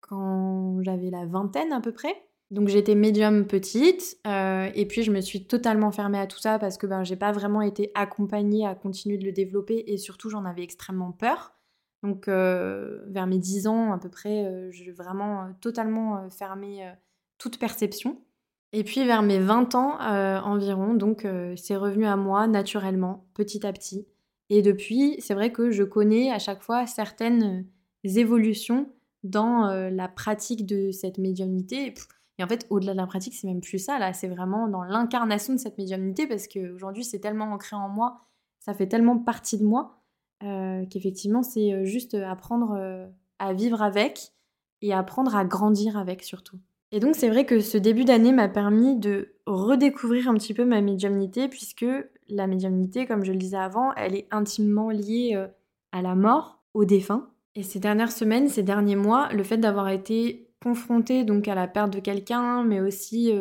[0.00, 2.14] quand j'avais la vingtaine à peu près.
[2.50, 6.78] Donc j'étais médium petite, et puis je me suis totalement fermée à tout ça parce
[6.78, 10.44] que ben, j'ai pas vraiment été accompagnée à continuer de le développer, et surtout j'en
[10.44, 11.56] avais extrêmement peur.
[12.02, 16.88] Donc euh, vers mes 10 ans à peu près, euh, j'ai vraiment euh, totalement fermé
[17.38, 18.20] toute perception.
[18.72, 23.72] Et puis vers mes 20 ans environ, donc c'est revenu à moi naturellement, petit à
[23.72, 24.06] petit.
[24.50, 27.66] Et depuis, c'est vrai que je connais à chaque fois certaines
[28.04, 28.88] évolutions
[29.24, 31.94] dans la pratique de cette médiumnité.
[32.38, 34.82] Et en fait, au-delà de la pratique, c'est même plus ça, là, c'est vraiment dans
[34.82, 38.20] l'incarnation de cette médiumnité, parce qu'aujourd'hui, c'est tellement ancré en moi,
[38.60, 40.02] ça fait tellement partie de moi,
[40.42, 43.06] euh, qu'effectivement, c'est euh, juste apprendre euh,
[43.38, 44.32] à vivre avec
[44.82, 46.58] et apprendre à grandir avec surtout.
[46.92, 50.64] Et donc, c'est vrai que ce début d'année m'a permis de redécouvrir un petit peu
[50.64, 51.86] ma médiumnité, puisque
[52.28, 55.46] la médiumnité, comme je le disais avant, elle est intimement liée
[55.92, 57.30] à la mort, au défunt.
[57.54, 61.68] Et ces dernières semaines, ces derniers mois, le fait d'avoir été confrontée donc à la
[61.68, 63.32] perte de quelqu'un, mais aussi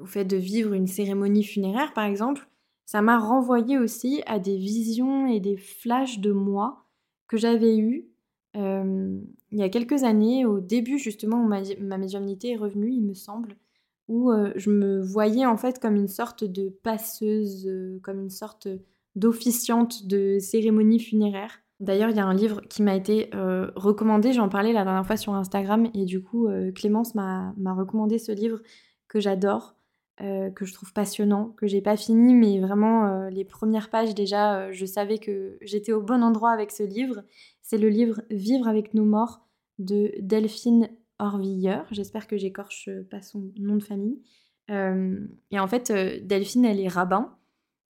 [0.00, 2.48] au fait de vivre une cérémonie funéraire, par exemple,
[2.84, 6.84] ça m'a renvoyé aussi à des visions et des flashs de moi
[7.28, 8.08] que j'avais eus
[8.54, 13.14] il y a quelques années, au début justement où ma, médiumnité est revenue, il me
[13.14, 13.56] semble,
[14.08, 17.70] où je me voyais en fait comme une sorte de passeuse,
[18.02, 18.68] comme une sorte
[19.14, 21.60] d'officiante de cérémonie funéraire.
[21.80, 23.30] D'ailleurs, il y a un livre qui m'a été
[23.76, 28.32] recommandé, j'en parlais la dernière fois sur Instagram, et du coup, Clémence m'a recommandé ce
[28.32, 28.60] livre
[29.06, 29.76] que j'adore,
[30.18, 34.86] que je trouve passionnant, que j'ai pas fini, mais vraiment les premières pages déjà, je
[34.86, 37.22] savais que j'étais au bon endroit avec ce livre.
[37.62, 39.46] C'est le livre Vivre avec nos morts
[39.78, 41.80] de Delphine Orviller.
[41.90, 44.20] J'espère que j'écorche pas son nom de famille.
[44.68, 45.90] et en fait,
[46.26, 47.36] Delphine, elle est rabbin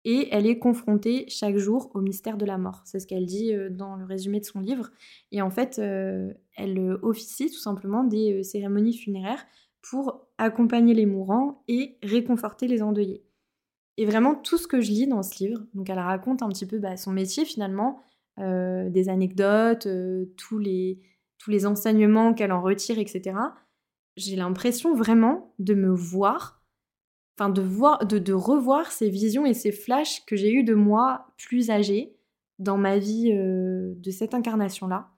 [0.06, 2.82] et elle est confrontée chaque jour au mystère de la mort.
[2.86, 4.90] C'est ce qu'elle dit dans le résumé de son livre.
[5.32, 9.46] Et en fait, elle officie tout simplement des cérémonies funéraires
[9.82, 13.24] pour accompagner les mourants et réconforter les endeuillés.
[13.98, 16.68] Et vraiment tout ce que je lis dans ce livre, donc elle raconte un petit
[16.68, 18.00] peu bah, son métier finalement,
[18.40, 21.00] euh, des anecdotes, euh, tous, les,
[21.38, 23.36] tous les enseignements qu'elle en retire, etc.
[24.16, 26.64] J'ai l'impression vraiment de me voir,
[27.38, 31.28] enfin de, voir, de, revoir ces visions et ces flashs que j'ai eus de moi
[31.38, 32.16] plus âgée
[32.60, 35.10] dans ma vie euh, de cette incarnation-là.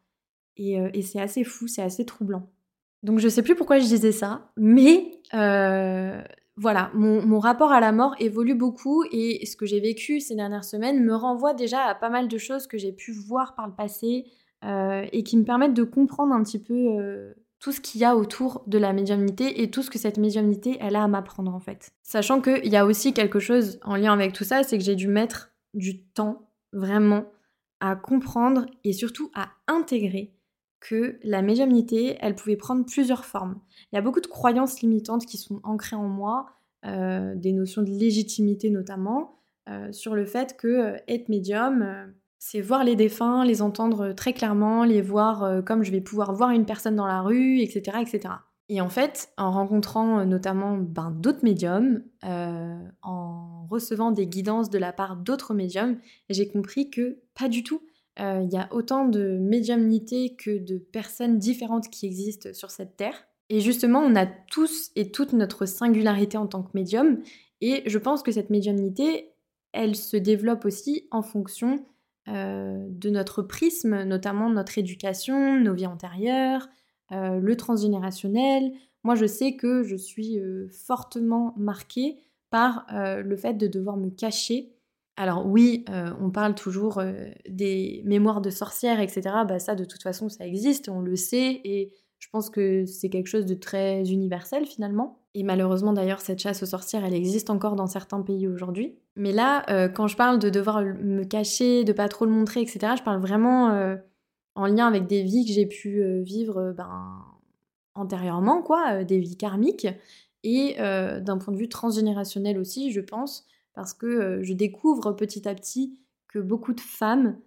[0.58, 2.52] Et, et c'est assez fou, c'est assez troublant.
[3.04, 6.22] Donc je sais plus pourquoi je disais ça, mais euh,
[6.58, 10.66] voilà, mon, rapport à la mort évolue beaucoup et ce que j'ai vécu ces dernières
[10.66, 13.74] semaines me renvoie déjà à pas mal de choses que j'ai pu voir par le
[13.74, 14.26] passé
[14.66, 18.04] euh, et qui me permettent de comprendre un petit peu euh, tout ce qu'il y
[18.04, 21.56] a autour de la médiumnité et tout ce que cette médiumnité elle a à m'apprendre
[21.56, 21.92] en fait.
[22.04, 24.96] Sachant qu'il y a aussi quelque chose en lien avec tout ça, c'est que j'ai
[24.96, 27.26] dû mettre du temps vraiment
[27.80, 30.34] à comprendre et surtout à intégrer
[30.82, 33.62] que la médiumnité, elle pouvait prendre plusieurs formes.
[33.92, 36.48] Il y a beaucoup de croyances limitantes qui sont ancrées en moi,
[36.86, 39.36] euh, des notions de légitimité notamment,
[39.92, 45.02] sur le fait que être médium, c'est voir les défunts, les entendre très clairement, les
[45.02, 47.98] voir comme je vais pouvoir voir une personne dans la rue, etc.
[48.02, 48.34] etc.
[48.70, 54.94] Et en fait, en rencontrant notamment ben, d'autres médiums, en recevant des guidances de la
[54.94, 56.00] part d'autres médiums,
[56.30, 57.82] j'ai compris que pas du tout.
[58.18, 63.28] Il y a autant de médiumnité que de personnes différentes qui existent sur cette terre.
[63.50, 67.22] Et justement, on a tous et toute notre singularité en tant que médium.
[67.62, 69.34] Et je pense que cette médiumnité,
[69.72, 71.86] elle se développe aussi en fonction
[72.28, 76.68] euh, de notre prisme, notamment notre éducation, nos vies antérieures,
[77.12, 78.72] euh, le transgénérationnel.
[79.04, 82.18] Moi, je sais que je suis euh, fortement marquée
[82.52, 84.74] par le fait de devoir me cacher.
[85.18, 85.86] Alors oui,
[86.20, 87.00] on parle toujours
[87.48, 89.22] des mémoires de sorcières, etc.
[89.48, 93.12] Bah, ça, de toute façon, ça existe, on le sait, et je pense que c'est
[93.12, 95.20] quelque chose de très universel finalement.
[95.36, 98.98] Et malheureusement d'ailleurs, cette chasse aux sorcières, elle existe encore dans certains pays aujourd'hui.
[99.16, 102.62] Mais là, euh, quand je parle de devoir me cacher, de pas trop le montrer,
[102.62, 103.96] etc., je parle vraiment euh,
[104.56, 107.24] en lien avec des vies que j'ai pu euh, vivre ben,
[107.94, 109.88] antérieurement, quoi, des vies karmiques.
[110.44, 115.54] Et d'un point de vue transgénérationnel aussi, je pense, parce que je découvre petit à
[115.54, 117.38] petit que beaucoup de femmes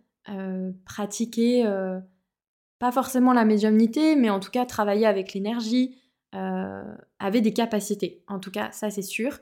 [0.85, 1.65] pratiquaient
[2.79, 6.02] pas forcément la médiumnité, mais en tout cas travailler avec l'énergie,
[6.35, 6.83] euh,
[7.19, 8.25] avait des capacités.
[8.27, 9.39] En tout cas, ça c'est sûr.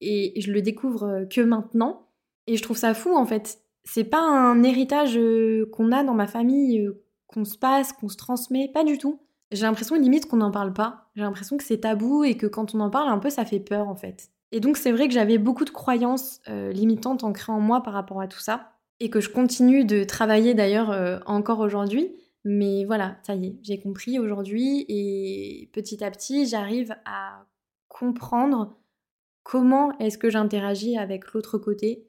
[0.00, 2.06] Et je le découvre euh, que maintenant.
[2.46, 3.58] Et je trouve ça fou en fait.
[3.84, 6.88] C'est pas un héritage euh, qu'on a dans ma famille,
[7.26, 9.20] qu'on se passe, qu'on se transmet, pas du tout.
[9.52, 11.10] J'ai l'impression limite qu'on n'en parle pas.
[11.14, 13.60] J'ai l'impression que c'est tabou et que quand on en parle un peu, ça fait
[13.60, 14.30] peur en fait.
[14.52, 18.20] Et donc c'est vrai que j'avais beaucoup de croyances limitantes ancrées en moi par rapport
[18.20, 18.72] à tout ça.
[19.00, 22.12] Et que je continue de travailler d'ailleurs encore aujourd'hui.
[22.44, 27.44] Mais voilà, ça y est, j'ai compris aujourd'hui et petit à petit, j'arrive à
[27.88, 28.78] comprendre
[29.42, 32.08] comment est-ce que j'interagis avec l'autre côté,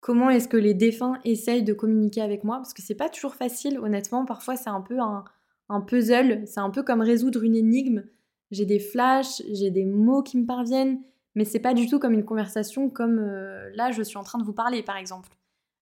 [0.00, 3.34] comment est-ce que les défunts essayent de communiquer avec moi, parce que c'est pas toujours
[3.34, 8.04] facile, honnêtement, parfois c'est un peu un, puzzle, c'est un peu comme résoudre une énigme.
[8.50, 11.00] J'ai des flashs, j'ai des mots qui me parviennent,
[11.34, 14.38] mais c'est pas du tout comme une conversation comme euh, là je suis en train
[14.38, 15.28] de vous parler par exemple.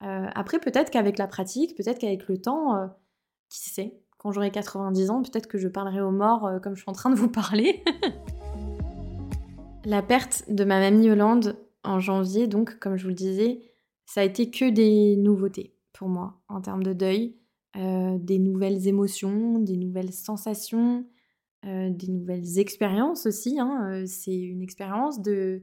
[0.02, 2.86] Euh, après, peut-être qu'avec la pratique, peut-être qu'avec le temps, euh,
[3.50, 6.80] qui sait Quand j'aurai 90 ans, peut-être que je parlerai aux morts euh, comme je
[6.80, 7.84] suis en train de vous parler.
[9.84, 13.62] La perte de ma mamie Yolande en janvier, donc, comme je vous le disais,
[14.06, 17.36] ça a été que des nouveautés pour moi en termes de deuil,
[17.76, 21.06] euh, des nouvelles émotions, des nouvelles sensations,
[21.64, 23.58] euh, des nouvelles expériences aussi.
[23.58, 24.04] Hein.
[24.06, 25.62] C'est une expérience de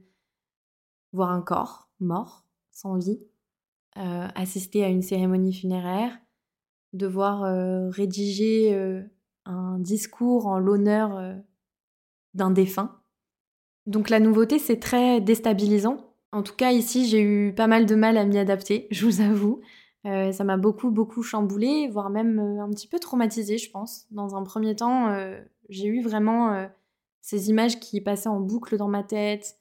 [1.14, 3.20] voir un corps mort, sans vie,
[3.96, 6.16] assister à une cérémonie funéraire,
[6.94, 7.42] devoir
[7.92, 9.04] rédiger
[9.46, 11.36] un discours en l'honneur
[12.34, 13.00] d'un défunt.
[13.86, 16.14] Donc la nouveauté, c'est très déstabilisant.
[16.34, 19.22] En tout cas, ici, j'ai eu pas mal de mal à m'y adapter, je vous
[19.22, 19.62] avoue.
[20.04, 24.06] ça m'a beaucoup, beaucoup chamboulé, voire même un petit peu traumatisé, je pense.
[24.12, 25.16] Dans un premier temps,
[25.70, 26.68] j'ai eu vraiment
[27.22, 29.58] ces images qui passaient en boucle dans ma tête,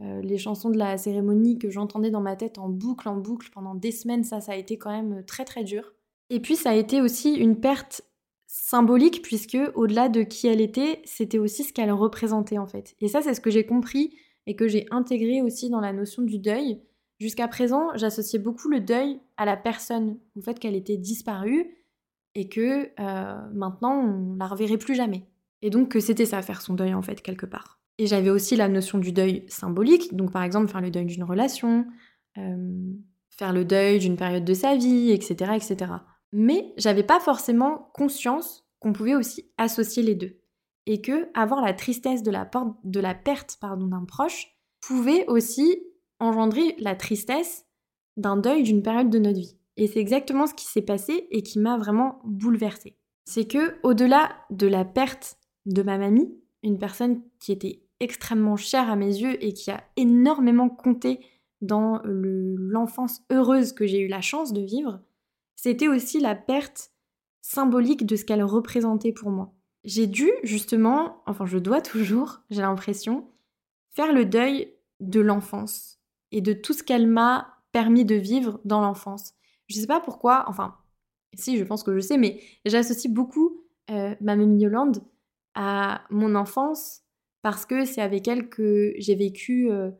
[0.00, 3.74] les chansons de la cérémonie que j'entendais dans ma tête en boucle, en boucle pendant
[3.74, 4.24] des semaines.
[4.24, 5.94] Ça, ça a été quand même très, très dur.
[6.30, 8.02] Et puis ça a été aussi une perte
[8.46, 12.94] symbolique puisque au-delà de qui elle était, c'était aussi ce qu'elle représentait en fait.
[13.00, 14.14] Et ça c'est ce que j'ai compris
[14.46, 16.80] et que j'ai intégré aussi dans la notion du deuil.
[17.20, 21.66] Jusqu'à présent, j'associais beaucoup le deuil à la personne, au fait qu'elle était disparue
[22.34, 25.26] et que euh, maintenant on la reverrait plus jamais.
[25.62, 27.80] Et donc que c'était ça faire son deuil en fait quelque part.
[27.98, 31.24] Et j'avais aussi la notion du deuil symbolique, donc par exemple faire le deuil d'une
[31.24, 31.84] relation,
[32.38, 32.92] euh,
[33.28, 35.92] faire le deuil d'une période de sa vie, etc., etc.
[36.32, 40.40] Mais j'avais pas forcément conscience qu'on pouvait aussi associer les deux.
[40.86, 45.82] Et que avoir la tristesse de la, perte d'un proche pouvait aussi
[46.18, 47.66] engendrer la tristesse
[48.16, 49.56] d'un deuil d'une période de notre vie.
[49.76, 52.96] Et c'est exactement ce qui s'est passé et qui m'a vraiment bouleversée.
[53.26, 55.36] C'est que au-delà de la perte
[55.66, 59.84] de ma mamie, une personne qui était extrêmement chère à mes yeux et qui a
[59.96, 61.20] énormément compté
[61.60, 65.00] dans l'enfance heureuse que j'ai eu la chance de vivre,
[65.58, 66.92] c'était aussi la perte
[67.42, 69.52] symbolique de ce qu'elle représentait pour moi.
[69.82, 73.28] J'ai dû justement, enfin je dois toujours, j'ai l'impression,
[73.90, 75.98] faire le deuil de l'enfance
[76.30, 79.34] et de tout ce qu'elle m'a permis de vivre dans l'enfance.
[79.66, 80.76] Je ne sais pas pourquoi, enfin,
[81.34, 85.02] si je pense que je sais, mais j'associe beaucoup euh, ma mamie Yolande
[85.54, 87.02] à mon enfance
[87.42, 89.90] parce que c'est avec elle que j'ai vécu euh,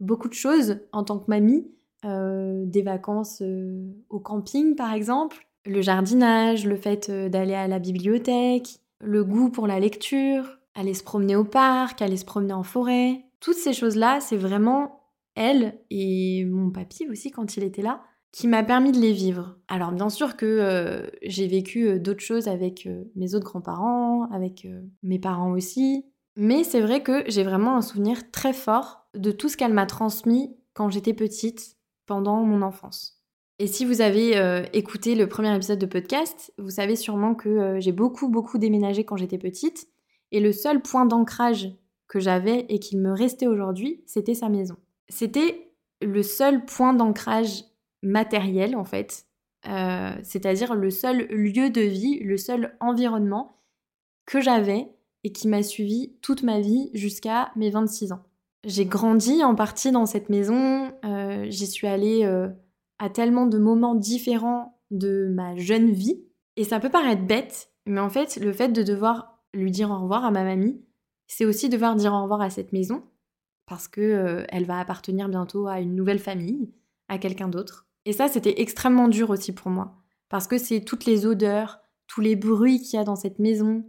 [0.00, 1.70] beaucoup de choses en tant que mamie
[2.04, 7.78] des vacances euh, au camping par exemple, le jardinage, le fait euh, d'aller à la
[7.78, 12.62] bibliothèque, le goût pour la lecture, aller se promener au parc, aller se promener en
[12.62, 13.24] forêt.
[13.40, 15.00] Toutes ces choses-là, c'est vraiment
[15.34, 19.56] elle et mon papy aussi quand il était là qui m'a permis de les vivre.
[19.66, 24.66] Alors bien sûr que j'ai vécu d'autres choses avec mes autres grands-parents, avec
[25.02, 26.04] mes parents aussi,
[26.36, 29.86] Mais c'est vrai que j'ai vraiment un souvenir très fort de tout ce qu'elle m'a
[29.86, 31.75] transmis quand j'étais petite,
[32.06, 33.16] pendant mon enfance.
[33.58, 37.48] Et si vous avez euh, écouté le premier épisode de podcast, vous savez sûrement que
[37.48, 39.88] euh, j'ai beaucoup, beaucoup déménagé quand j'étais petite.
[40.30, 41.70] Et le seul point d'ancrage
[42.06, 44.76] que j'avais et qu'il me restait aujourd'hui, c'était sa maison.
[45.08, 47.64] C'était le seul point d'ancrage
[48.02, 49.26] matériel, en fait.
[49.66, 53.62] Euh, c'est-à-dire le seul lieu de vie, le seul environnement
[54.26, 54.88] que j'avais
[55.24, 58.22] et qui m'a suivi toute ma vie jusqu'à mes 26 ans.
[58.64, 60.92] J'ai grandi en partie dans cette maison,
[61.48, 62.24] j'y suis allée
[62.98, 66.24] à tellement de moments différents de ma jeune vie.
[66.56, 69.98] Et ça peut paraître bête, mais en fait, le fait de devoir lui dire au
[69.98, 70.80] revoir à ma mamie,
[71.26, 73.02] c'est aussi devoir dire au revoir à cette maison,
[73.66, 76.70] parce que euh, elle va appartenir bientôt à une nouvelle famille,
[77.08, 77.86] à quelqu'un d'autre.
[78.04, 79.96] Et ça, c'était extrêmement dur aussi pour moi,
[80.28, 83.84] parce que c'est toutes les odeurs, tous les bruits qu'il y a dans cette maison,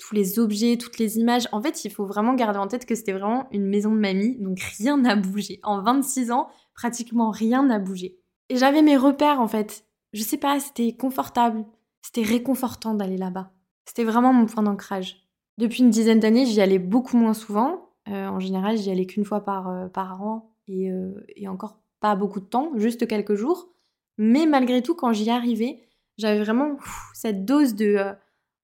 [0.00, 1.46] tous les objets, toutes les images.
[1.52, 4.36] En fait, il faut vraiment garder en tête que c'était vraiment une maison de mamie,
[4.38, 5.60] donc rien n'a bougé.
[5.62, 8.18] En 26 ans, pratiquement rien n'a bougé.
[8.48, 9.84] Et j'avais mes repères en fait.
[10.12, 11.64] Je sais pas, c'était confortable.
[12.02, 13.52] C'était réconfortant d'aller là-bas.
[13.84, 15.28] C'était vraiment mon point d'ancrage.
[15.58, 17.90] Depuis une dizaine d'années, j'y allais beaucoup moins souvent.
[18.08, 22.16] Euh, en général, j'y allais qu'une fois par, euh, par an euh, et, encore pas
[22.16, 23.68] beaucoup de temps, juste quelques jours.
[24.16, 25.82] Mais malgré tout, quand j'y arrivais,
[26.16, 26.78] j'avais vraiment
[27.12, 27.98] cette dose de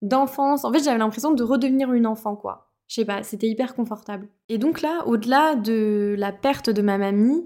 [0.03, 0.65] d'enfance.
[0.65, 2.73] En fait, j'avais l'impression de redevenir une enfant, quoi.
[2.89, 4.29] Je sais pas, c'était hyper confortable.
[4.49, 7.45] Et donc là, au-delà de la perte de ma mamie,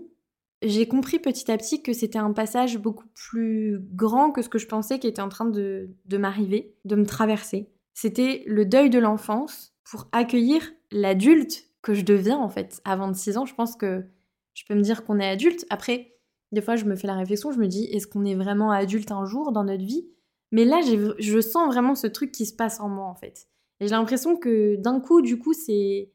[0.62, 4.58] j'ai compris petit à petit que c'était un passage beaucoup plus grand que ce que
[4.58, 7.70] je pensais qui était en train de, m'arriver, de me traverser.
[7.94, 12.82] C'était le deuil de l'enfance pour accueillir l'adulte que je deviens en fait.
[12.84, 14.04] À 26 ans, je pense que
[14.52, 15.64] je peux me dire qu'on est adulte.
[15.70, 16.18] Après,
[16.52, 19.12] des fois, je me fais la réflexion, je me dis, est-ce qu'on est vraiment adulte
[19.12, 20.06] un jour dans notre vie?
[20.52, 23.48] Mais là, je sens vraiment ce truc qui se passe en moi en fait.
[23.80, 26.12] Et j'ai l'impression que d'un coup, du coup, c'est...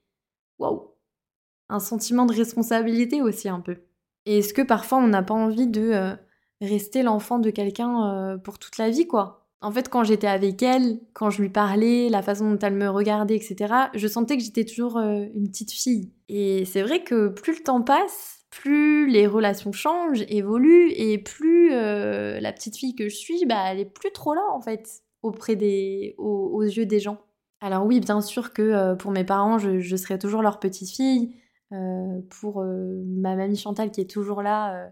[0.59, 0.93] Waouh
[1.69, 3.77] Un sentiment de responsabilité aussi un peu.
[4.25, 6.15] Et est-ce que parfois on n'a pas envie de euh,
[6.61, 9.41] rester l'enfant de quelqu'un euh, pour toute la vie, quoi?
[9.61, 12.87] En fait, quand j'étais avec elle, quand je lui parlais, la façon dont elle me
[12.87, 16.13] regardait, etc., je sentais que j'étais toujours euh, une petite fille.
[16.29, 21.69] Et c'est vrai que plus le temps passe, plus les relations changent, évoluent, et plus
[21.69, 25.55] la petite fille que je suis, bah, elle est plus trop là, en fait, auprès
[25.55, 27.19] des, aux, yeux des gens.
[27.61, 31.35] Alors oui, bien sûr que pour mes parents, je, serai toujours leur petite fille.
[31.71, 34.89] Euh, pour euh, ma mamie Chantal qui est toujours là, euh,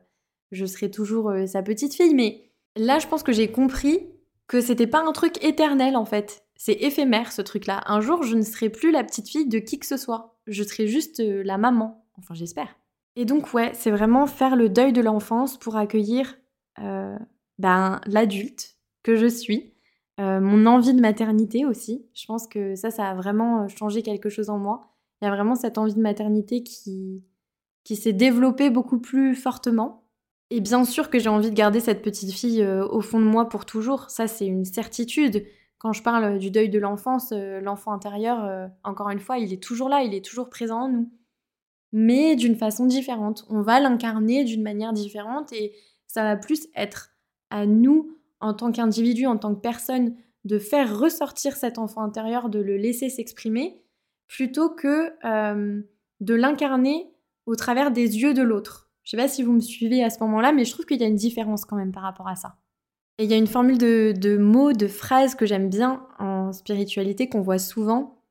[0.52, 2.14] je serai toujours sa petite fille.
[2.14, 4.10] Mais là, je pense que j'ai compris
[4.48, 6.44] que c'était pas un truc éternel en fait.
[6.56, 7.84] C'est éphémère ce truc-là.
[7.88, 10.38] Un jour, je ne serai plus la petite fille de qui que ce soit.
[10.48, 12.06] Je serai juste la maman.
[12.18, 12.76] Enfin, j'espère.
[13.16, 16.36] Et donc, ouais, c'est vraiment faire le deuil de l'enfance pour accueillir
[17.60, 19.74] ben, l'adulte que je suis.
[20.18, 22.08] mon envie de maternité aussi.
[22.16, 24.82] Je pense que ça, ça a vraiment changé quelque chose en moi.
[25.22, 27.24] Il y a vraiment cette envie de maternité qui,
[27.84, 30.04] qui s'est développée beaucoup plus fortement.
[30.50, 33.26] Et bien sûr que j'ai envie de garder cette petite fille euh, au fond de
[33.26, 34.10] moi pour toujours.
[34.10, 35.46] Ça, c'est une certitude.
[35.80, 39.52] Quand je parle du deuil de l'enfance, euh, l'enfant intérieur, euh, encore une fois, il
[39.52, 41.12] est toujours là, il est toujours présent en nous.
[41.94, 43.46] Mais d'une façon différente.
[43.50, 45.74] On va l'incarner d'une manière différente et
[46.08, 47.12] ça va plus être
[47.50, 52.50] à nous, en tant qu'individu, en tant que personne, de faire ressortir cet enfant intérieur,
[52.50, 53.82] de le laisser s'exprimer
[54.28, 55.82] plutôt que euh,
[56.20, 57.08] de l'incarner
[57.46, 58.90] au travers des yeux de l'autre.
[59.04, 61.04] Je sais pas si vous me suivez à ce moment-là, mais je trouve qu'il y
[61.04, 62.56] a une différence quand même par rapport à ça.
[63.20, 67.30] Et il y a une formule de, mots, de phrases que j'aime bien en spiritualité
[67.30, 68.23] qu'on voit souvent.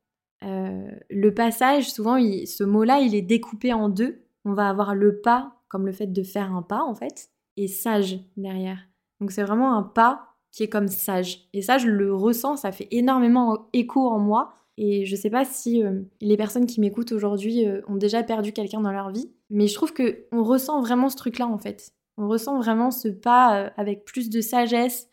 [0.43, 4.23] Euh, le passage, souvent, ce mot-là, il est découpé en deux.
[4.45, 7.67] On va avoir le pas, comme le fait de faire un pas en fait, et
[7.67, 8.79] sage derrière.
[9.19, 11.47] Donc c'est vraiment un pas qui est comme sage.
[11.53, 14.53] Et ça, je le ressens, ça fait énormément écho en moi.
[14.77, 18.53] Et je sais pas si euh, les personnes qui m'écoutent aujourd'hui euh, ont déjà perdu
[18.53, 21.93] quelqu'un dans leur vie, mais je trouve que on ressent vraiment ce truc-là en fait.
[22.17, 25.09] On ressent vraiment ce pas avec plus de sagesse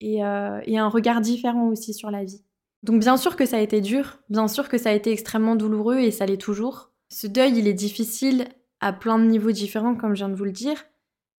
[0.00, 2.42] et, un regard différent aussi sur la vie.
[2.82, 5.56] Donc bien sûr que ça a été dur, bien sûr que ça a été extrêmement
[5.56, 6.92] douloureux et ça l'est toujours.
[7.08, 8.48] Ce deuil, il est difficile
[8.80, 10.82] à plein de niveaux différents comme je viens de vous le dire,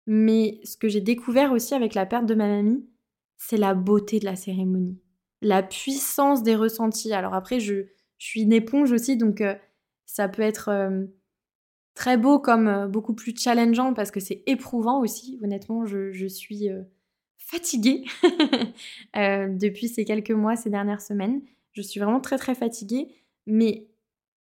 [0.07, 2.87] mais ce que j'ai découvert aussi avec la perte de ma mamie,
[3.37, 5.03] c'est la beauté de la cérémonie
[5.43, 7.13] la puissance des ressentis.
[7.13, 7.85] Alors après, je,
[8.17, 9.53] suis une éponge aussi, donc euh,
[10.05, 11.05] ça peut être euh,
[11.93, 15.37] très beau comme euh, beaucoup plus challengeant parce que c'est éprouvant aussi.
[15.43, 16.69] Honnêtement, je, suis
[17.45, 18.05] fatiguée
[19.15, 21.41] depuis ces quelques mois, ces dernières semaines.
[21.73, 23.07] Je suis vraiment très très fatiguée,
[23.45, 23.87] mais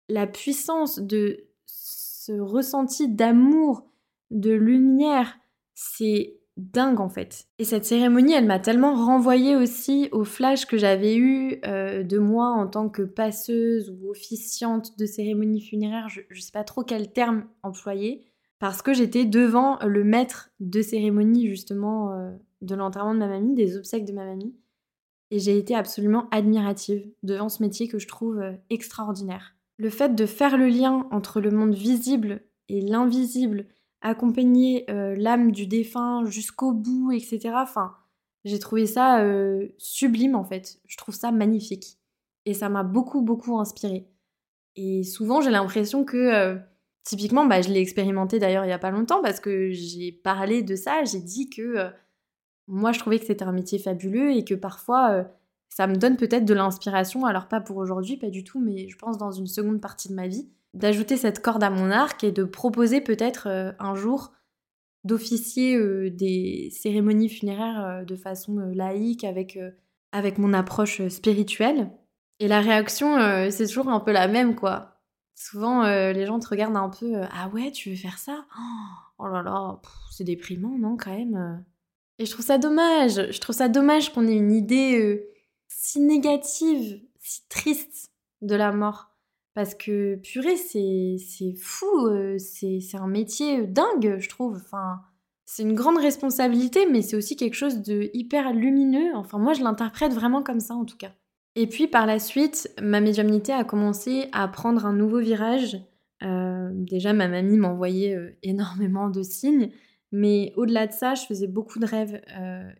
[0.09, 3.87] la puissance de ce ressenti d'amour,
[4.31, 5.37] de lumière,
[5.75, 7.47] c'est dingue en fait.
[7.57, 12.17] Et cette cérémonie, elle m'a tellement renvoyée aussi au flash que j'avais eu euh, de
[12.17, 16.83] moi en tant que passeuse ou officiante de cérémonie funéraire, je, ne sais pas trop
[16.83, 18.25] quel terme employer,
[18.59, 22.31] parce que j'étais devant le maître de cérémonie justement euh,
[22.61, 24.55] de l'enterrement de ma mamie, des obsèques de ma mamie.
[25.31, 29.55] Et j'ai été absolument admirative devant ce métier que je trouve euh, extraordinaire.
[29.77, 33.67] Le fait de faire le lien entre le monde visible et l'invisible,
[34.01, 37.51] accompagner euh, l'âme du défunt jusqu'au bout, etc.
[37.53, 37.95] Enfin,
[38.43, 40.79] j'ai trouvé ça euh, sublime en fait.
[40.87, 41.97] Je trouve ça magnifique.
[42.45, 44.07] Et ça m'a beaucoup, beaucoup inspiré.
[44.75, 46.57] Et souvent, j'ai l'impression que,
[47.03, 50.63] typiquement, bah, je l'ai expérimenté d'ailleurs il n'y a pas longtemps parce que j'ai parlé
[50.63, 51.03] de ça.
[51.03, 51.91] J'ai dit que
[52.69, 55.25] moi, je trouvais que c'était un métier fabuleux et que parfois,
[55.67, 57.25] ça me donne peut-être de l'inspiration.
[57.25, 60.13] Alors, pas pour aujourd'hui, pas du tout, mais je pense dans une seconde partie de
[60.13, 64.31] ma vie d'ajouter cette corde à mon arc et de proposer peut-être euh, un jour
[65.03, 69.57] d'officier euh, des cérémonies funéraires euh, de façon laïque avec,
[70.11, 71.91] avec mon approche spirituelle.
[72.39, 73.17] Et la réaction,
[73.51, 74.95] c'est toujours un peu la même, quoi.
[75.35, 78.45] Souvent, les gens te regardent un peu Ah ouais, tu veux faire ça?
[79.17, 81.65] Oh là là, c'est déprimant, non, quand même
[82.19, 83.31] Et je trouve ça dommage.
[83.31, 85.25] Je trouve ça dommage qu'on ait une idée
[85.67, 88.11] si négative, si triste
[88.41, 89.09] de la mort.
[89.55, 91.17] Parce que purée, c'est
[91.59, 94.55] fou, euh, c'est un métier dingue, je trouve.
[94.55, 95.01] Enfin,
[95.45, 99.15] c'est une grande responsabilité, mais c'est aussi quelque chose de hyper lumineux.
[99.15, 101.11] Enfin, moi, je l'interprète vraiment comme ça, en tout cas.
[101.55, 105.81] Et puis, par la suite, ma médiumnité a commencé à prendre un nouveau virage.
[106.23, 109.71] Euh, déjà, ma mamie m'envoyait euh, énormément de signes,
[110.11, 112.21] mais au-delà de ça, je faisais beaucoup de rêves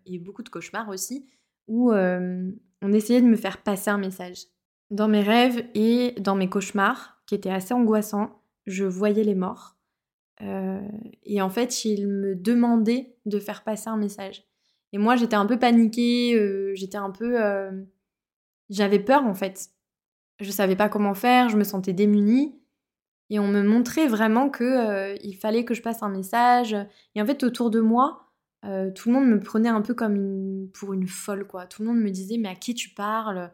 [0.05, 1.27] et beaucoup de cauchemars aussi,
[1.67, 4.45] où on essayait de me faire passer un message.
[4.89, 9.77] Dans mes rêves et dans mes cauchemars, qui étaient assez angoissants, je voyais les morts.
[10.41, 10.81] Euh,
[11.23, 14.43] et en fait, ils me demandaient de faire passer un message.
[14.93, 17.43] Et moi, j'étais un peu paniquée, euh, j'étais un peu...
[17.43, 17.83] Euh,
[18.69, 19.69] j'avais peur en fait.
[20.39, 22.58] Je savais pas comment faire, je me sentais démunie.
[23.29, 26.75] Et on me montrait vraiment que il fallait que je passe un message.
[27.15, 28.25] Et en fait, autour de moi,
[28.63, 31.67] tout le monde me prenait un peu comme une, pour une folle, quoi.
[31.67, 33.51] Tout le monde me disait, mais à qui tu parles?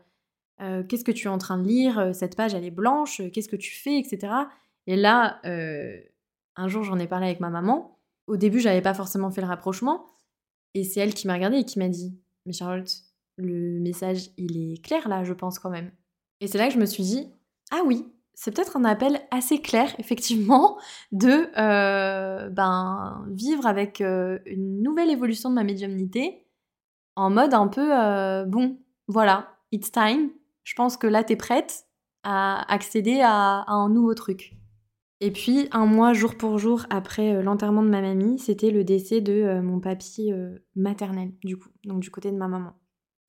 [0.62, 2.00] Euh, qu'est-ce que tu es en train de lire?
[2.00, 4.34] Euh, Cette page, elle est blanche, euh, qu'est-ce que tu fais, etc.
[4.88, 5.42] Et là,
[6.56, 8.00] un jour, j'en ai parlé avec ma maman.
[8.28, 10.06] Au début, j'avais pas forcément fait le rapprochement.
[10.74, 12.92] Et c'est elle qui m'a regardée et qui m'a dit Mais Charlotte,
[13.38, 15.92] le message, il est clair là, je pense quand même.
[16.40, 17.28] Et c'est là que je me suis dit
[17.72, 18.06] Ah oui,
[18.36, 20.78] c'est peut-être un appel assez clair, effectivement,
[21.12, 21.50] de
[22.50, 26.46] ben, vivre avec une nouvelle évolution de ma médiumnité
[27.16, 27.90] en mode un peu
[28.46, 28.78] Bon,
[29.08, 30.30] voilà, it's time,
[30.64, 31.86] je pense que là, tu es prête
[32.24, 34.58] à accéder à, un nouveau truc.
[35.22, 38.84] Et puis, un mois, jour pour jour, après euh, l'enterrement de ma mamie, c'était le
[38.84, 42.74] décès de euh, mon papy euh, maternel, du coup, donc du côté de ma maman.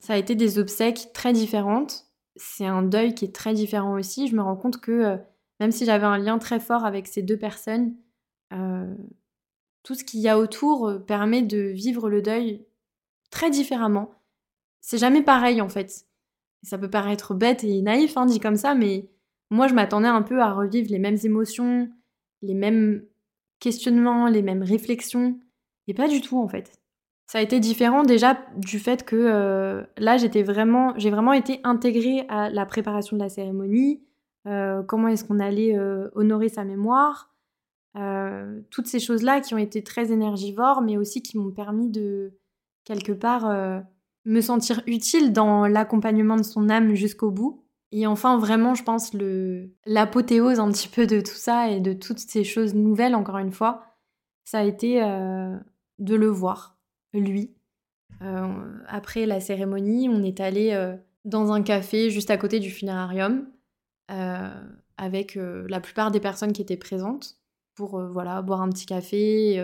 [0.00, 2.06] Ça a été des obsèques très différentes.
[2.36, 4.28] C'est un deuil qui est très différent aussi.
[4.28, 5.18] Je me rends compte que
[5.60, 7.96] même si j'avais un lien très fort avec ces deux personnes,
[9.82, 12.66] tout ce qu'il y a autour permet de vivre le deuil
[13.30, 14.10] très différemment.
[14.80, 16.06] C'est jamais pareil en fait.
[16.62, 19.08] Ça peut paraître bête et naïf, hein, dit comme ça, mais
[19.50, 21.88] moi, je m'attendais un peu à revivre les mêmes émotions,
[22.42, 23.04] les mêmes
[23.60, 25.38] questionnements, les mêmes réflexions,
[25.86, 26.80] et pas du tout en fait.
[27.26, 31.60] Ça a été différent déjà du fait que euh, là, j'étais vraiment, j'ai vraiment été
[31.64, 34.00] intégrée à la préparation de la cérémonie,
[34.46, 37.32] euh, comment est-ce qu'on allait euh, honorer sa mémoire,
[38.70, 42.34] toutes ces choses-là qui ont été très énergivores, mais aussi qui m'ont permis de
[42.84, 43.50] quelque part
[44.26, 47.64] me sentir utile dans l'accompagnement de son âme jusqu'au bout.
[47.92, 51.94] Et enfin, vraiment, je pense, le, l'apothéose un petit peu de tout ça et de
[51.94, 53.82] toutes ces choses nouvelles, encore une fois,
[54.44, 56.75] ça a été de le voir,
[57.20, 57.54] lui.
[58.22, 62.70] Euh, après la cérémonie, on est allé euh, dans un café juste à côté du
[62.70, 63.46] funérarium
[64.98, 67.38] avec la plupart des personnes qui étaient présentes
[67.74, 69.60] pour voilà boire un petit café,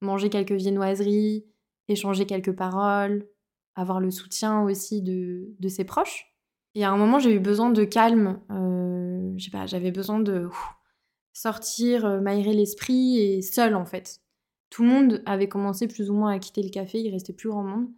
[0.00, 1.44] manger quelques viennoiseries,
[1.88, 3.26] échanger quelques paroles,
[3.74, 6.36] avoir le soutien aussi de, de ses proches.
[6.76, 8.38] Et à un moment, j'ai eu besoin de calme.
[8.50, 9.32] Euh,
[9.66, 10.50] j'avais besoin de
[11.32, 14.20] sortir, euh, m'aérer l'esprit et seul en fait.
[14.70, 17.48] Tout le monde avait commencé plus ou moins à quitter le café, il restait plus
[17.48, 17.88] grand monde.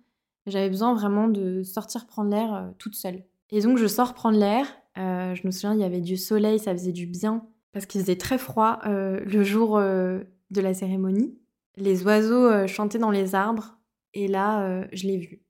[0.46, 3.24] J'avais besoin vraiment de sortir prendre l'air euh, toute seule.
[3.50, 4.66] Et donc je sors prendre l'air.
[4.96, 8.16] je me souviens, il y avait du soleil, ça faisait du bien parce qu'il faisait
[8.16, 11.38] très froid le jour de la cérémonie.
[11.76, 13.78] Les oiseaux chantaient dans les arbres
[14.12, 15.42] et là, je l'ai vu.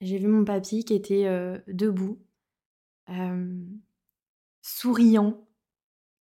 [0.00, 2.18] J'ai vu mon papy qui était euh, debout,
[4.62, 5.46] souriant,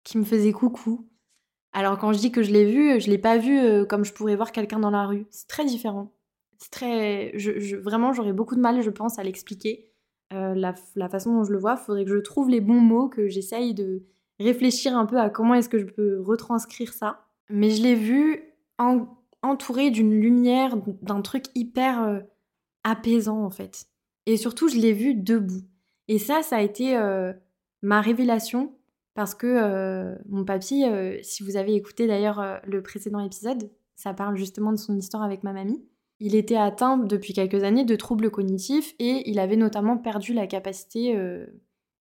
[0.03, 1.10] qui me faisait coucou.
[1.76, 4.14] Alors quand je dis que je l'ai vu, je l'ai pas vu euh, comme je
[4.14, 5.28] pourrais voir quelqu'un dans la rue.
[5.30, 6.14] C'est très différent.
[6.58, 7.34] c'est très.
[7.84, 9.92] Vraiment, j'aurais beaucoup de mal, je pense, à l'expliquer.
[10.34, 13.28] Euh, la, façon dont je le vois, faudrait que je trouve les bons mots, que
[13.28, 14.04] j'essaye de
[14.40, 17.28] réfléchir un peu à comment est-ce que je peux retranscrire ça.
[17.50, 18.42] Mais je l'ai vu
[19.42, 22.20] entouré d'une lumière, d'un truc hyper euh,
[22.86, 23.88] apaisant en fait.
[24.26, 25.62] Et surtout, je l'ai vu debout.
[26.08, 27.34] Et ça, ça a été euh,
[27.82, 28.74] ma révélation
[29.16, 30.84] parce que mon papy,
[31.24, 35.43] si vous avez écouté d'ailleurs le précédent épisode, ça parle justement de son histoire avec
[35.43, 35.84] ma mamie.
[36.20, 40.47] Il était atteint depuis quelques années de troubles cognitifs et il avait notamment perdu la
[40.47, 41.45] capacité euh,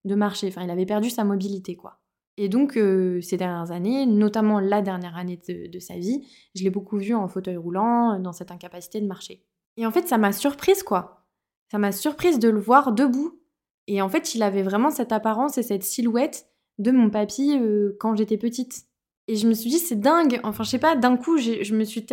[0.05, 0.49] de marcher.
[0.49, 2.01] Enfin, il avait perdu sa mobilité, quoi.
[2.37, 6.71] Et donc, euh, ces dernières années, notamment la dernière année de, sa vie, je l'ai
[6.71, 9.45] beaucoup vu en fauteuil roulant, dans cette incapacité de marcher.
[9.77, 11.27] Et en fait, ça m'a surprise, quoi.
[11.71, 13.41] Ça m'a surprise de le voir debout.
[13.87, 16.49] Et en fait, il avait vraiment cette apparence et cette silhouette
[16.79, 18.87] de mon papy euh, quand j'étais petite.
[19.29, 20.41] Et je me suis dit, c'est dingue.
[20.43, 22.05] Enfin, je sais pas, d'un coup, je me suis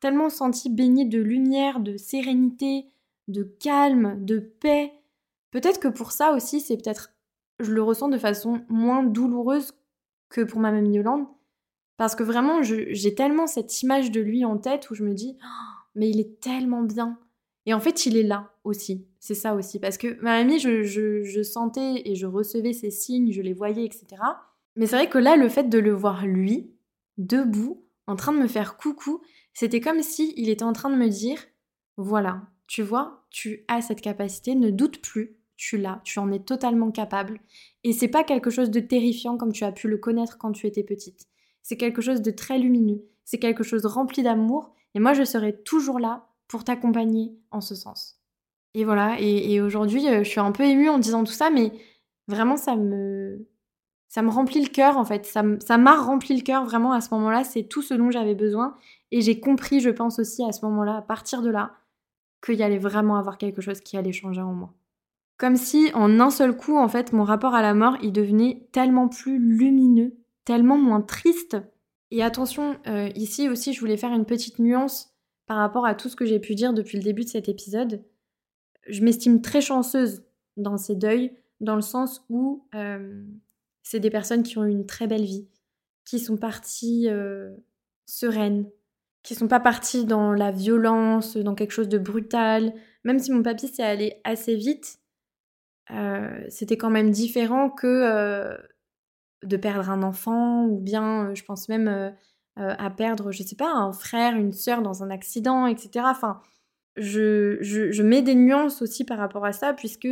[0.00, 2.86] tellement sentie baignée de lumière, de sérénité,
[3.28, 4.92] de calme, de paix.
[5.50, 7.12] Peut-être que pour ça aussi, c'est peut-être.
[7.60, 9.72] Je le ressens de façon moins douloureuse
[10.28, 11.26] que pour ma mamie Yolande.
[11.96, 15.36] Parce que vraiment, j'ai tellement cette image de lui en tête où je me dis,
[15.42, 17.18] oh, mais il est tellement bien.
[17.66, 19.07] Et en fait, il est là aussi.
[19.20, 19.78] C'est ça aussi.
[19.78, 23.84] Parce que ma mamie, je, je sentais et je recevais ses signes, je les voyais,
[23.84, 24.06] etc.
[24.76, 26.72] Mais c'est vrai que là, le fait de le voir lui,
[27.16, 29.20] debout, en train de me faire coucou,
[29.52, 31.38] c'était comme si il était en train de me dire
[31.96, 36.38] voilà, tu vois, tu as cette capacité, ne doute plus, tu l'as, tu en es
[36.38, 37.40] totalement capable.
[37.82, 40.66] Et c'est pas quelque chose de terrifiant comme tu as pu le connaître quand tu
[40.66, 41.26] étais petite.
[41.62, 45.60] C'est quelque chose de très lumineux, c'est quelque chose rempli d'amour, et moi je serai
[45.60, 48.17] toujours là pour t'accompagner en ce sens.
[48.74, 51.72] Et voilà, et aujourd'hui euh, je suis un peu émue en disant tout ça, mais
[52.28, 53.48] vraiment ça me,
[54.08, 55.26] ça me remplit le cœur en fait.
[55.26, 57.44] Ça m'a rempli le cœur vraiment à ce moment-là.
[57.44, 58.74] C'est tout ce dont j'avais besoin.
[59.10, 61.72] Et j'ai compris, je pense aussi à ce moment-là, à partir de là,
[62.44, 64.74] qu'il y allait vraiment avoir quelque chose qui allait changer en moi.
[65.36, 68.66] Comme si en un seul coup, en fait, mon rapport à la mort, il devenait
[68.72, 71.56] tellement plus lumineux, tellement moins triste.
[72.10, 75.14] Et attention, euh, ici aussi, je voulais faire une petite nuance
[75.46, 78.02] par rapport à tout ce que j'ai pu dire depuis le début de cet épisode.
[78.88, 80.24] Je m'estime très chanceuse
[80.56, 83.24] dans ces deuils, dans le sens où euh,
[83.82, 85.48] c'est des personnes qui ont eu une très belle vie,
[86.04, 87.54] qui sont parties euh,
[88.06, 88.68] sereines,
[89.22, 92.72] qui sont pas parties dans la violence, dans quelque chose de brutal.
[93.04, 94.98] Même si mon papy s'est allé assez vite,
[95.90, 98.56] euh, c'était quand même différent que
[99.44, 102.14] de perdre un enfant ou bien, je pense même
[102.56, 106.06] à perdre, je sais pas, un frère, une sœur dans un accident, etc.
[106.08, 106.40] Enfin,
[106.98, 110.08] je, mets des nuances aussi par rapport à ça puisque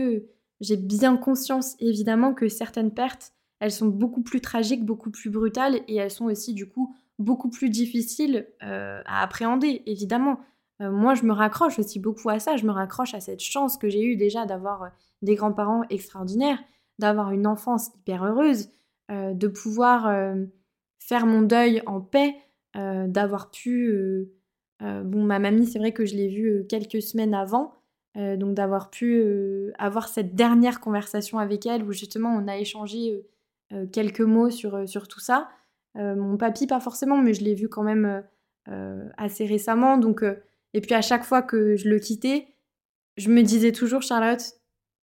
[0.61, 5.81] j'ai bien conscience évidemment que certaines pertes elles sont beaucoup plus tragiques, beaucoup plus brutales
[5.89, 10.39] et elles sont aussi du coup beaucoup plus difficiles euh, à appréhender, évidemment.
[10.83, 13.79] Euh, moi, je me raccroche aussi beaucoup à ça, je me raccroche à cette chance
[13.79, 14.89] que j'ai eue déjà d'avoir euh,
[15.23, 16.59] des grands-parents extraordinaires,
[16.99, 18.71] d'avoir une enfance hyper heureuse,
[19.09, 20.13] de pouvoir
[20.99, 22.35] faire mon deuil en paix,
[22.75, 24.29] d'avoir pu...
[24.81, 27.75] bon, ma mamie, c'est vrai que je l'ai vue quelques semaines avant,
[28.15, 29.23] donc d'avoir pu
[29.79, 33.25] avoir cette dernière conversation avec elle où justement on a échangé
[33.73, 35.49] euh, quelques mots sur, euh, sur tout ça.
[35.97, 38.25] Euh, mon papy, pas forcément, mais je l'ai vu quand même
[39.17, 39.97] assez récemment.
[39.97, 40.25] Donc,
[40.75, 42.49] et puis à chaque fois que je le quittais,
[43.17, 44.43] je me disais toujours, Charlotte,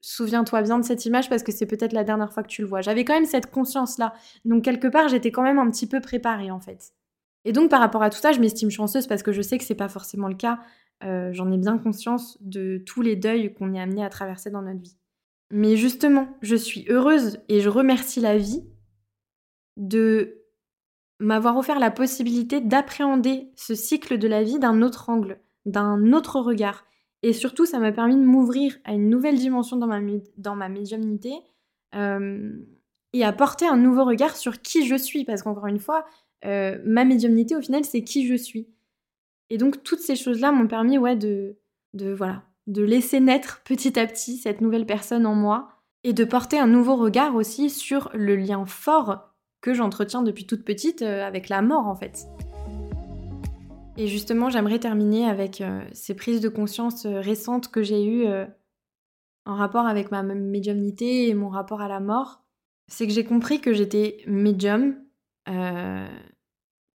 [0.01, 2.67] souviens-toi bien de cette image parce que c'est peut-être la dernière fois que tu le
[2.67, 2.81] vois.
[2.81, 4.13] J'avais quand même cette conscience-là.
[4.43, 6.93] Donc quelque part, j'étais quand même un petit peu préparée en fait.
[7.45, 9.63] Et donc par rapport à tout ça, je m'estime chanceuse parce que je sais que
[9.63, 10.59] c'est pas forcément le cas.
[11.31, 14.79] J'en ai bien conscience de tous les deuils qu'on est amené à traverser dans notre
[14.79, 14.95] vie.
[15.51, 18.63] Mais justement, je suis heureuse et je remercie la vie
[19.77, 20.43] de
[21.19, 26.39] m'avoir offert la possibilité d'appréhender ce cycle de la vie d'un autre angle, d'un autre
[26.39, 26.85] regard.
[27.21, 29.99] Et surtout, ça m'a permis de m'ouvrir à une nouvelle dimension dans ma,
[30.37, 31.33] dans ma médiumnité
[31.95, 32.51] euh,
[33.13, 35.23] et à porter un nouveau regard sur qui je suis.
[35.23, 36.05] Parce qu'encore une fois,
[36.45, 38.67] euh, ma médiumnité, au final, c'est qui je suis.
[39.49, 41.57] Et donc, toutes ces choses-là m'ont permis ouais, de,
[41.93, 45.69] de, voilà, de laisser naître petit à petit cette nouvelle personne en moi
[46.03, 50.63] et de porter un nouveau regard aussi sur le lien fort que j'entretiens depuis toute
[50.63, 52.27] petite euh, avec la mort en fait.
[53.95, 58.25] Et justement, j'aimerais terminer avec euh, ces prises de conscience euh, récentes que j'ai eues
[59.45, 62.43] en rapport avec ma médiumnité et mon rapport à la mort.
[62.87, 64.95] C'est que j'ai compris que j'étais médium,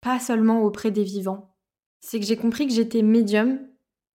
[0.05, 1.57] pas seulement auprès des vivants.
[2.01, 3.59] C'est que j'ai compris que j'étais médium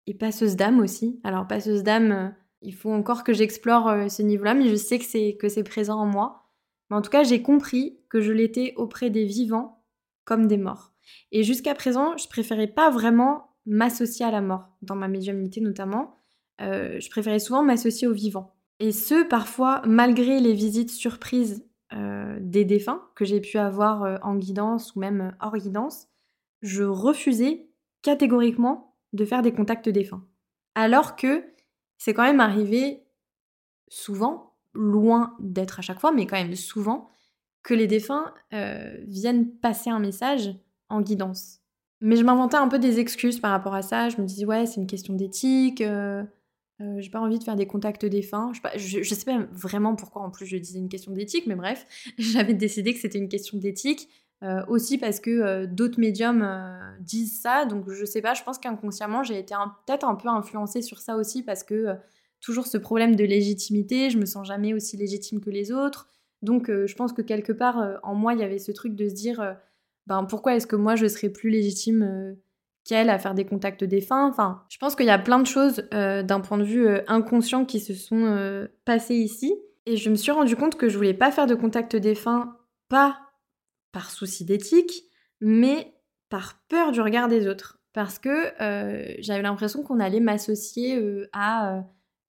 [0.06, 1.20] et passeuse d'âme aussi.
[1.24, 2.30] Alors passeuse d'âme, euh,
[2.62, 5.64] il faut encore que j'explore euh, ce niveau-là, mais je sais que c'est que c'est
[5.64, 6.44] présent en moi.
[6.90, 9.84] Mais en tout cas, j'ai compris que je l'étais auprès des vivants
[10.26, 10.94] comme des morts.
[11.32, 16.16] Et jusqu'à présent, je préférais pas vraiment m'associer à la mort, dans ma médiumnité notamment.
[16.62, 18.56] Euh, je préférais souvent m'associer aux vivants.
[18.80, 24.18] Et ce, parfois, malgré les visites surprises euh, des défunts que j'ai pu avoir euh,
[24.22, 26.08] en guidance ou même hors guidance,
[26.62, 27.70] je refusais
[28.02, 30.26] catégoriquement de faire des contacts défunts.
[30.76, 31.44] Alors que
[31.98, 33.04] c'est quand même arrivé
[33.90, 37.10] souvent, loin d'être à chaque fois, mais quand même souvent,
[37.64, 38.34] que les défunts
[39.08, 40.54] viennent passer un message
[40.90, 41.60] en guidance.
[42.02, 44.10] Mais je m'inventais un peu des excuses par rapport à ça.
[44.10, 45.82] Je me disais, ouais, c'est une question d'éthique.
[45.82, 46.24] Euh,
[46.98, 48.52] j'ai pas envie de faire des contacts défunts.
[48.76, 51.86] Je, je, sais pas vraiment pourquoi en plus je disais une question d'éthique, mais bref,
[52.18, 54.10] j'avais décidé que c'était une question d'éthique.
[54.42, 56.48] Euh, aussi parce que euh, d'autres médiums
[57.02, 59.54] disent ça, donc je sais pas, je pense qu'inconsciemment j'ai été
[59.86, 61.98] peut-être un peu influencée sur ça aussi parce que
[62.40, 66.08] toujours ce problème de légitimité, je me sens jamais aussi légitime que les autres.
[66.42, 69.14] Donc je pense que quelque part en moi il y avait ce truc de se
[69.14, 69.58] dire
[70.08, 72.38] ben pourquoi est-ce que moi je serais plus légitime
[72.84, 74.28] qu'elle à faire des contacts défunts.
[74.28, 77.02] Enfin, je pense qu'il y a plein de choses euh, d'un point de vue euh,
[77.08, 79.54] inconscient qui se sont euh, passées ici.
[79.86, 82.58] Et je me suis rendu compte que je voulais pas faire de contacts défunts,
[82.90, 83.18] pas
[83.92, 85.04] par souci d'éthique,
[85.42, 85.94] mais
[86.30, 87.80] par peur du regard des autres.
[87.94, 88.54] Parce que
[89.20, 91.02] j'avais l'impression qu'on allait m'associer
[91.34, 91.84] à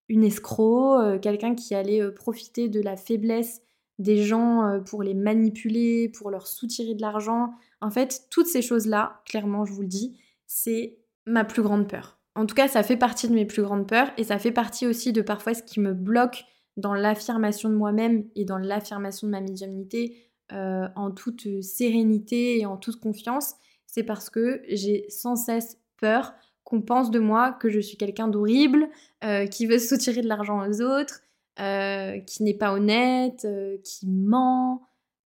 [0.08, 3.60] une escroc, quelqu'un qui allait profiter de la faiblesse
[3.98, 7.52] des gens pour les manipuler, pour leur soutirer de l'argent.
[7.82, 10.18] En fait, toutes ces choses-là, clairement, je vous le dis,
[10.52, 12.18] c'est ma plus grande peur.
[12.34, 14.84] En tout cas, ça fait partie de mes plus grandes peurs et ça fait partie
[14.84, 16.44] aussi de parfois ce qui me bloque
[16.76, 20.16] dans l'affirmation de moi-même et dans l'affirmation de ma médiumnité
[20.52, 23.54] euh, en toute sérénité et en toute confiance.
[23.86, 26.34] C'est parce que j'ai sans cesse peur
[26.64, 28.88] qu'on pense de moi que je suis quelqu'un d'horrible,
[29.22, 31.20] euh, qui veut soutirer de l'argent aux autres,
[31.60, 33.46] euh, qui n'est pas honnête,
[33.84, 34.82] qui ment.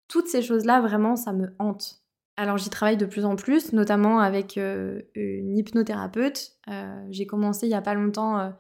[0.07, 2.04] Toutes ces choses-là, vraiment, ça me hante.
[2.37, 6.53] Alors j'y travaille de plus en plus, notamment avec euh, une hypnothérapeute.
[6.69, 8.51] Euh, j'ai commencé il n'y a pas longtemps euh,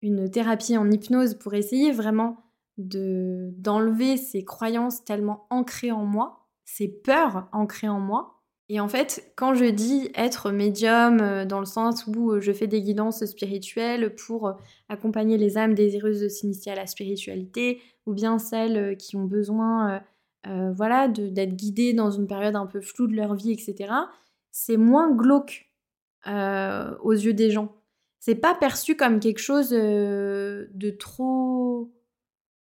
[0.00, 2.38] une thérapie en hypnose pour essayer vraiment
[2.78, 8.36] de d'enlever ces croyances tellement ancrées en moi, ces peurs ancrées en moi.
[8.70, 12.80] Et en fait, quand je dis être médium dans le sens où je fais des
[12.80, 14.54] guidances spirituelles pour
[14.88, 20.00] accompagner les âmes désireuses de s'initier à la spiritualité, ou bien celles qui ont besoin
[20.46, 23.92] euh, voilà, d'être guidés dans une période un peu floue de leur vie, etc.,
[24.52, 25.66] c'est moins glauque
[26.26, 27.76] euh, aux yeux des gens.
[28.20, 31.92] C'est pas perçu comme quelque chose euh, de trop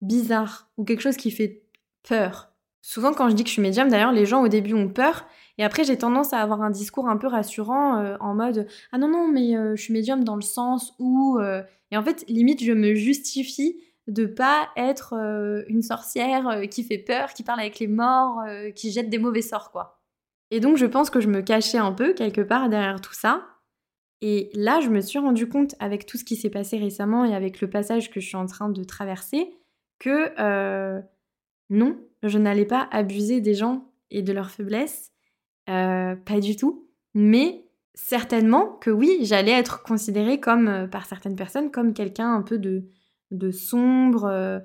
[0.00, 1.64] bizarre ou quelque chose qui fait
[2.08, 2.52] peur.
[2.82, 5.26] Souvent, quand je dis que je suis médium, d'ailleurs, les gens au début ont peur.
[5.58, 9.08] Et après, j'ai tendance à avoir un discours un peu rassurant en mode Ah non,
[9.08, 11.40] non, mais je suis médium dans le sens où.
[11.90, 13.76] Et en fait, limite, je me justifie
[14.06, 18.40] de pas être euh, une sorcière euh, qui fait peur, qui parle avec les morts,
[18.46, 20.00] euh, qui jette des mauvais sorts, quoi.
[20.52, 23.44] Et donc, je pense que je me cachais un peu quelque part derrière tout ça.
[24.20, 27.34] Et là, je me suis rendu compte, avec tout ce qui s'est passé récemment et
[27.34, 29.50] avec le passage que je suis en train de traverser,
[29.98, 31.02] que
[31.68, 35.10] non, je n'allais pas abuser des gens et de leurs faiblesses.
[35.66, 36.88] pas du tout.
[37.12, 42.56] Mais certainement que oui, j'allais être considérée comme, par certaines personnes, comme quelqu'un un peu
[42.56, 42.88] de,
[43.30, 44.58] de sombre, euh,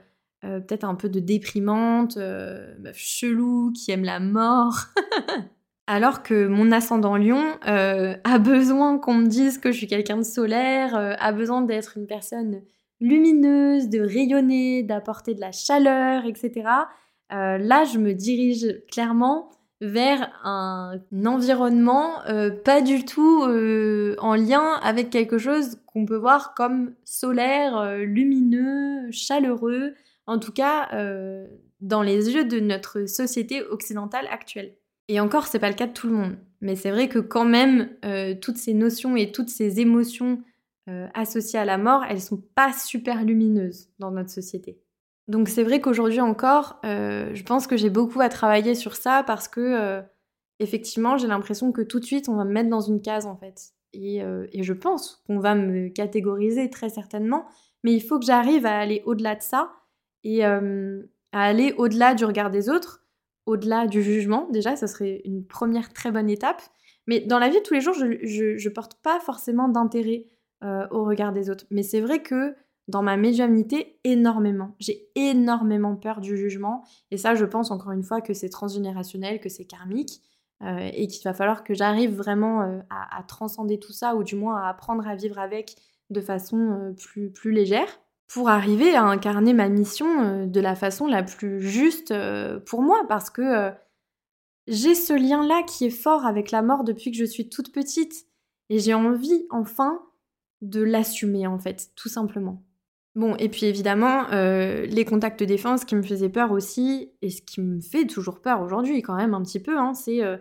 [0.43, 4.87] euh, peut-être un peu de déprimante, euh, chelou, qui aime la mort.
[5.87, 10.23] Alors que mon ascendant lion a besoin qu'on me dise que je suis quelqu'un de
[10.23, 12.61] solaire, a besoin d'être une personne
[13.01, 16.69] lumineuse, de rayonner, d'apporter de la chaleur, etc.
[17.29, 19.49] là, je me dirige clairement
[19.81, 26.15] vers un environnement euh, pas du tout euh, en lien avec quelque chose qu'on peut
[26.15, 29.95] voir comme solaire, euh, lumineux, chaleureux,
[30.27, 30.89] en tout cas
[31.81, 34.75] dans les yeux de notre société occidentale actuelle.
[35.07, 37.43] Et encore, c'est pas le cas de tout le monde, mais c'est vrai que quand
[37.43, 37.89] même
[38.39, 40.43] toutes ces notions et toutes ces émotions
[41.15, 44.77] associées à la mort, elles sont pas super lumineuses dans notre société.
[45.27, 49.23] Donc c'est vrai qu'aujourd'hui encore, euh, je pense que j'ai beaucoup à travailler sur ça
[49.25, 50.01] parce que euh,
[50.59, 53.35] effectivement, j'ai l'impression que tout de suite, on va me mettre dans une case en
[53.37, 53.71] fait.
[53.93, 57.45] Et, euh, et je pense qu'on va me catégoriser très certainement,
[57.83, 59.71] mais il faut que j'arrive à aller au-delà de ça
[60.23, 60.61] et à
[61.31, 63.03] aller au-delà du regard des autres,
[63.45, 64.47] au-delà du jugement.
[64.51, 66.61] Déjà, ça serait une première très bonne étape.
[67.07, 70.25] Mais dans la vie de tous les jours, je, je, je porte pas forcément d'intérêt
[70.91, 71.65] au regard des autres.
[71.71, 72.55] Mais c'est vrai que
[72.91, 74.75] dans ma médiumnité énormément.
[74.79, 76.83] J'ai énormément peur du jugement.
[77.09, 80.21] Et ça, je pense encore une fois que c'est transgénérationnel, que c'est karmique.
[80.63, 84.35] Euh, et qu'il va falloir que j'arrive vraiment euh, à, transcender tout ça, ou du
[84.35, 85.75] moins à apprendre à vivre avec
[86.11, 91.07] de façon euh, plus, plus légère, pour arriver à incarner ma mission de la façon
[91.07, 92.13] la plus juste
[92.65, 93.71] pour moi, parce que
[94.67, 98.25] j'ai ce lien-là qui est fort avec la mort depuis que je suis toute petite.
[98.69, 99.99] Et j'ai envie enfin
[100.61, 102.63] de l'assumer en fait, tout simplement.
[103.15, 107.41] Bon, et puis évidemment, euh, les contacts défense qui me faisaient peur aussi, et ce
[107.41, 110.37] qui me fait toujours peur aujourd'hui quand même un petit peu, hein, c'est euh,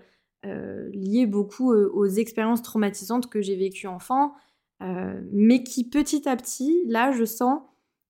[0.47, 4.35] euh, lié beaucoup aux expériences traumatisantes que j'ai vécues enfant,
[5.33, 7.61] mais qui petit à petit, là, je sens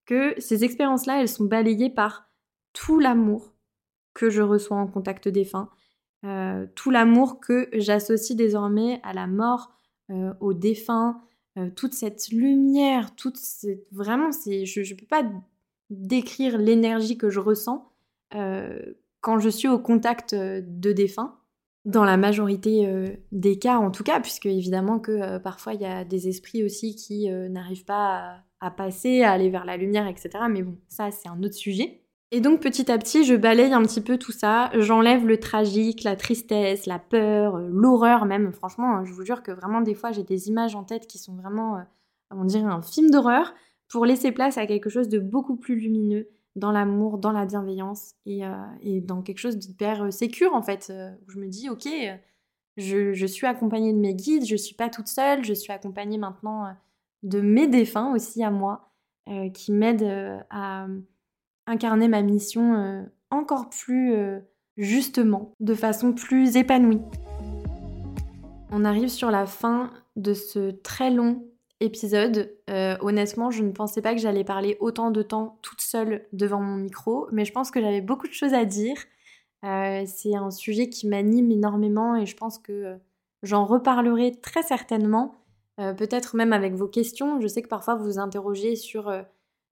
[0.07, 2.31] que ces expériences-là, elles sont balayées par
[2.73, 3.55] tout l'amour
[4.15, 5.69] que je reçois en contact défunt,
[6.77, 9.73] tout l'amour que j'associe désormais à la mort,
[10.39, 11.21] au défunt,
[11.59, 13.87] euh, toute cette lumière, toute cette...
[13.93, 15.25] vraiment, c'est, je ne peux pas
[15.91, 17.91] décrire l'énergie que je ressens
[18.35, 18.79] euh,
[19.21, 21.37] quand je suis au contact euh, de défunts.
[21.87, 26.05] Dans la majorité des cas, en tout cas, puisque évidemment que parfois il y a
[26.05, 30.29] des esprits aussi qui n'arrivent pas à, passer, à aller vers la lumière, etc.
[30.51, 32.03] Mais bon, ça c'est un autre sujet.
[32.33, 36.05] Et donc petit à petit, je balaye un petit peu tout ça, j'enlève le tragique,
[36.05, 38.53] la tristesse, la peur, euh, l'horreur même.
[38.53, 41.19] Franchement, hein, je vous jure que vraiment des fois j'ai des images en tête qui
[41.19, 41.83] sont vraiment, euh,
[42.31, 43.53] on dirait un film d'horreur,
[43.89, 48.15] pour laisser place à quelque chose de beaucoup plus lumineux, dans l'amour, dans la bienveillance
[48.27, 48.53] et, euh,
[49.03, 50.93] dans quelque chose d'hyper sécure en fait,
[51.27, 51.89] où je me dis ok,
[52.77, 56.73] je, suis accompagnée de mes guides, je suis pas toute seule, je suis accompagnée maintenant
[57.25, 58.93] de mes défunts aussi à moi,
[59.55, 60.87] qui m'aident à
[61.71, 64.41] incarner ma mission euh, encore plus euh,
[64.77, 67.01] justement, de façon plus épanouie.
[68.73, 71.45] On arrive sur la fin de ce très long
[71.79, 72.53] épisode.
[72.69, 76.61] Euh, honnêtement, je ne pensais pas que j'allais parler autant de temps toute seule devant
[76.61, 78.97] mon micro, mais je pense que j'avais beaucoup de choses à dire.
[79.63, 82.97] c'est un sujet qui m'anime énormément et je pense que
[83.43, 85.35] j'en reparlerai très certainement,
[85.77, 87.41] peut-être même avec vos questions.
[87.41, 89.11] Je sais que parfois vous vous interrogez sur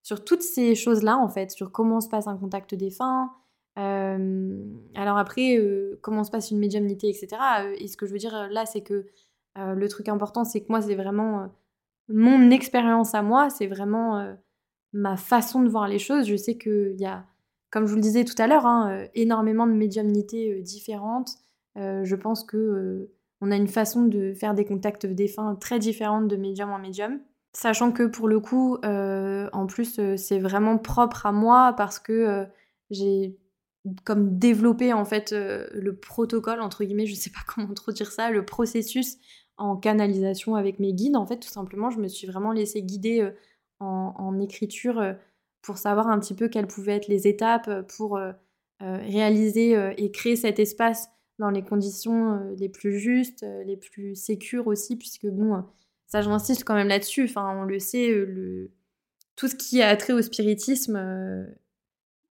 [0.02, 3.30] sur toutes ces choses-là, en fait, sur comment se passe un contact défunt.
[3.78, 7.28] Euh, alors après, euh, comment se passe une médiumnité, etc.
[7.60, 9.06] Euh, et ce que je veux dire là, c'est que
[9.56, 11.48] le truc important, c'est que moi, c'est vraiment
[12.06, 14.36] mon expérience à moi, c'est vraiment
[14.92, 16.28] ma façon de voir les choses.
[16.28, 17.24] Je sais qu'il y a,
[17.70, 21.30] comme je vous le disais tout à l'heure, hein, énormément de médiumnités différentes.
[21.74, 26.36] je pense que on a une façon de faire des contacts défunts très différentes de
[26.36, 27.18] médium en médium.
[27.52, 31.98] Sachant que pour le coup, euh, en plus, euh, c'est vraiment propre à moi parce
[31.98, 32.44] que euh,
[32.90, 33.38] j'ai
[34.04, 38.30] comme développé en fait le protocole, entre guillemets, je sais pas comment trop dire ça,
[38.30, 39.16] le processus
[39.56, 41.16] en canalisation avec mes guides.
[41.16, 43.28] En fait, tout simplement, je me suis vraiment laissée guider
[43.80, 45.14] en, écriture
[45.62, 48.20] pour savoir un petit peu quelles pouvaient être les étapes pour
[48.80, 54.96] réaliser et créer cet espace dans les conditions les plus justes, les plus sécures aussi,
[54.96, 55.64] puisque bon
[56.08, 57.24] ça, j'insiste quand même là-dessus.
[57.24, 58.72] Enfin, on le sait, euh,
[59.36, 61.44] tout ce qui a trait au spiritisme, euh,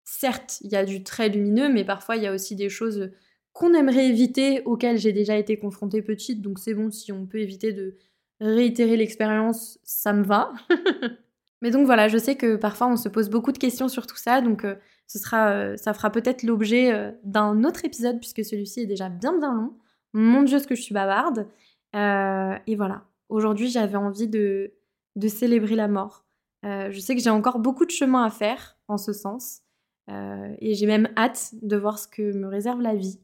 [0.03, 3.11] certes, il y a du très lumineux, mais parfois il y a aussi des choses
[3.53, 6.41] qu'on aimerait éviter, auxquelles j'ai déjà été confrontée petite.
[6.41, 7.95] Donc c'est bon, si on peut éviter de
[8.41, 10.51] réitérer l'expérience, ça me va.
[11.61, 14.17] mais donc voilà, je sais que parfois on se pose beaucoup de questions sur tout
[14.17, 14.75] ça, donc euh,
[15.07, 19.53] ce sera, ça fera peut-être l'objet d'un autre épisode, puisque celui-ci est déjà bien bien
[19.55, 19.73] long.
[20.13, 21.47] Mon Dieu, ce que je suis bavarde.
[21.95, 24.73] et voilà, Aujourd'hui, j'avais envie de,
[25.27, 26.25] célébrer la mort.
[26.65, 29.61] Euh, je sais que j'ai encore beaucoup de chemin à faire en ce sens.
[30.09, 33.19] Euh, et j'ai même hâte de voir ce que me réserve la vie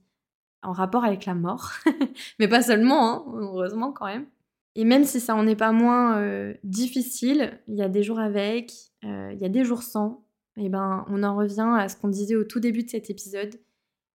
[0.62, 1.72] en rapport avec la mort.
[2.40, 4.28] Mais pas seulement, hein, heureusement quand même.
[4.76, 8.20] Et même si ça en est pas moins euh, difficile, il y a des jours
[8.20, 10.24] avec, il y a des jours sans.
[10.58, 13.56] Et ben, on en revient à ce qu'on disait au tout début de cet épisode.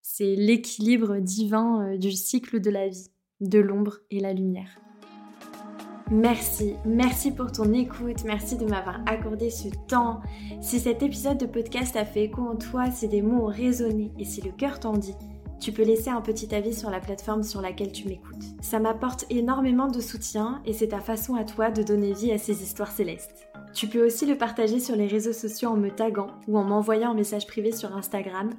[0.03, 3.11] C'est l'équilibre divin du cycle de la vie,
[3.41, 4.81] de l'ombre et la lumière.
[6.11, 10.21] Merci, merci pour ton écoute, merci de m'avoir accordé ce temps.
[10.61, 14.11] Si cet épisode de podcast a fait écho en toi, si des mots ont résonné
[14.19, 15.15] et si le cœur t'en dit,
[15.61, 18.43] tu peux laisser un petit avis sur la plateforme sur laquelle tu m'écoutes.
[18.61, 22.39] Ça m'apporte énormément de soutien et c'est ta façon à toi de donner vie à
[22.39, 23.47] ces histoires célestes.
[23.73, 27.13] Tu peux aussi le partager sur les réseaux sociaux en me taguant ou en m'envoyant
[27.13, 28.51] un message privé sur Instagram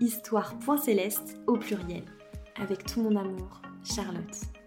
[0.00, 2.04] histoire.céleste au pluriel.
[2.58, 4.59] Avec tout mon amour, Charlotte.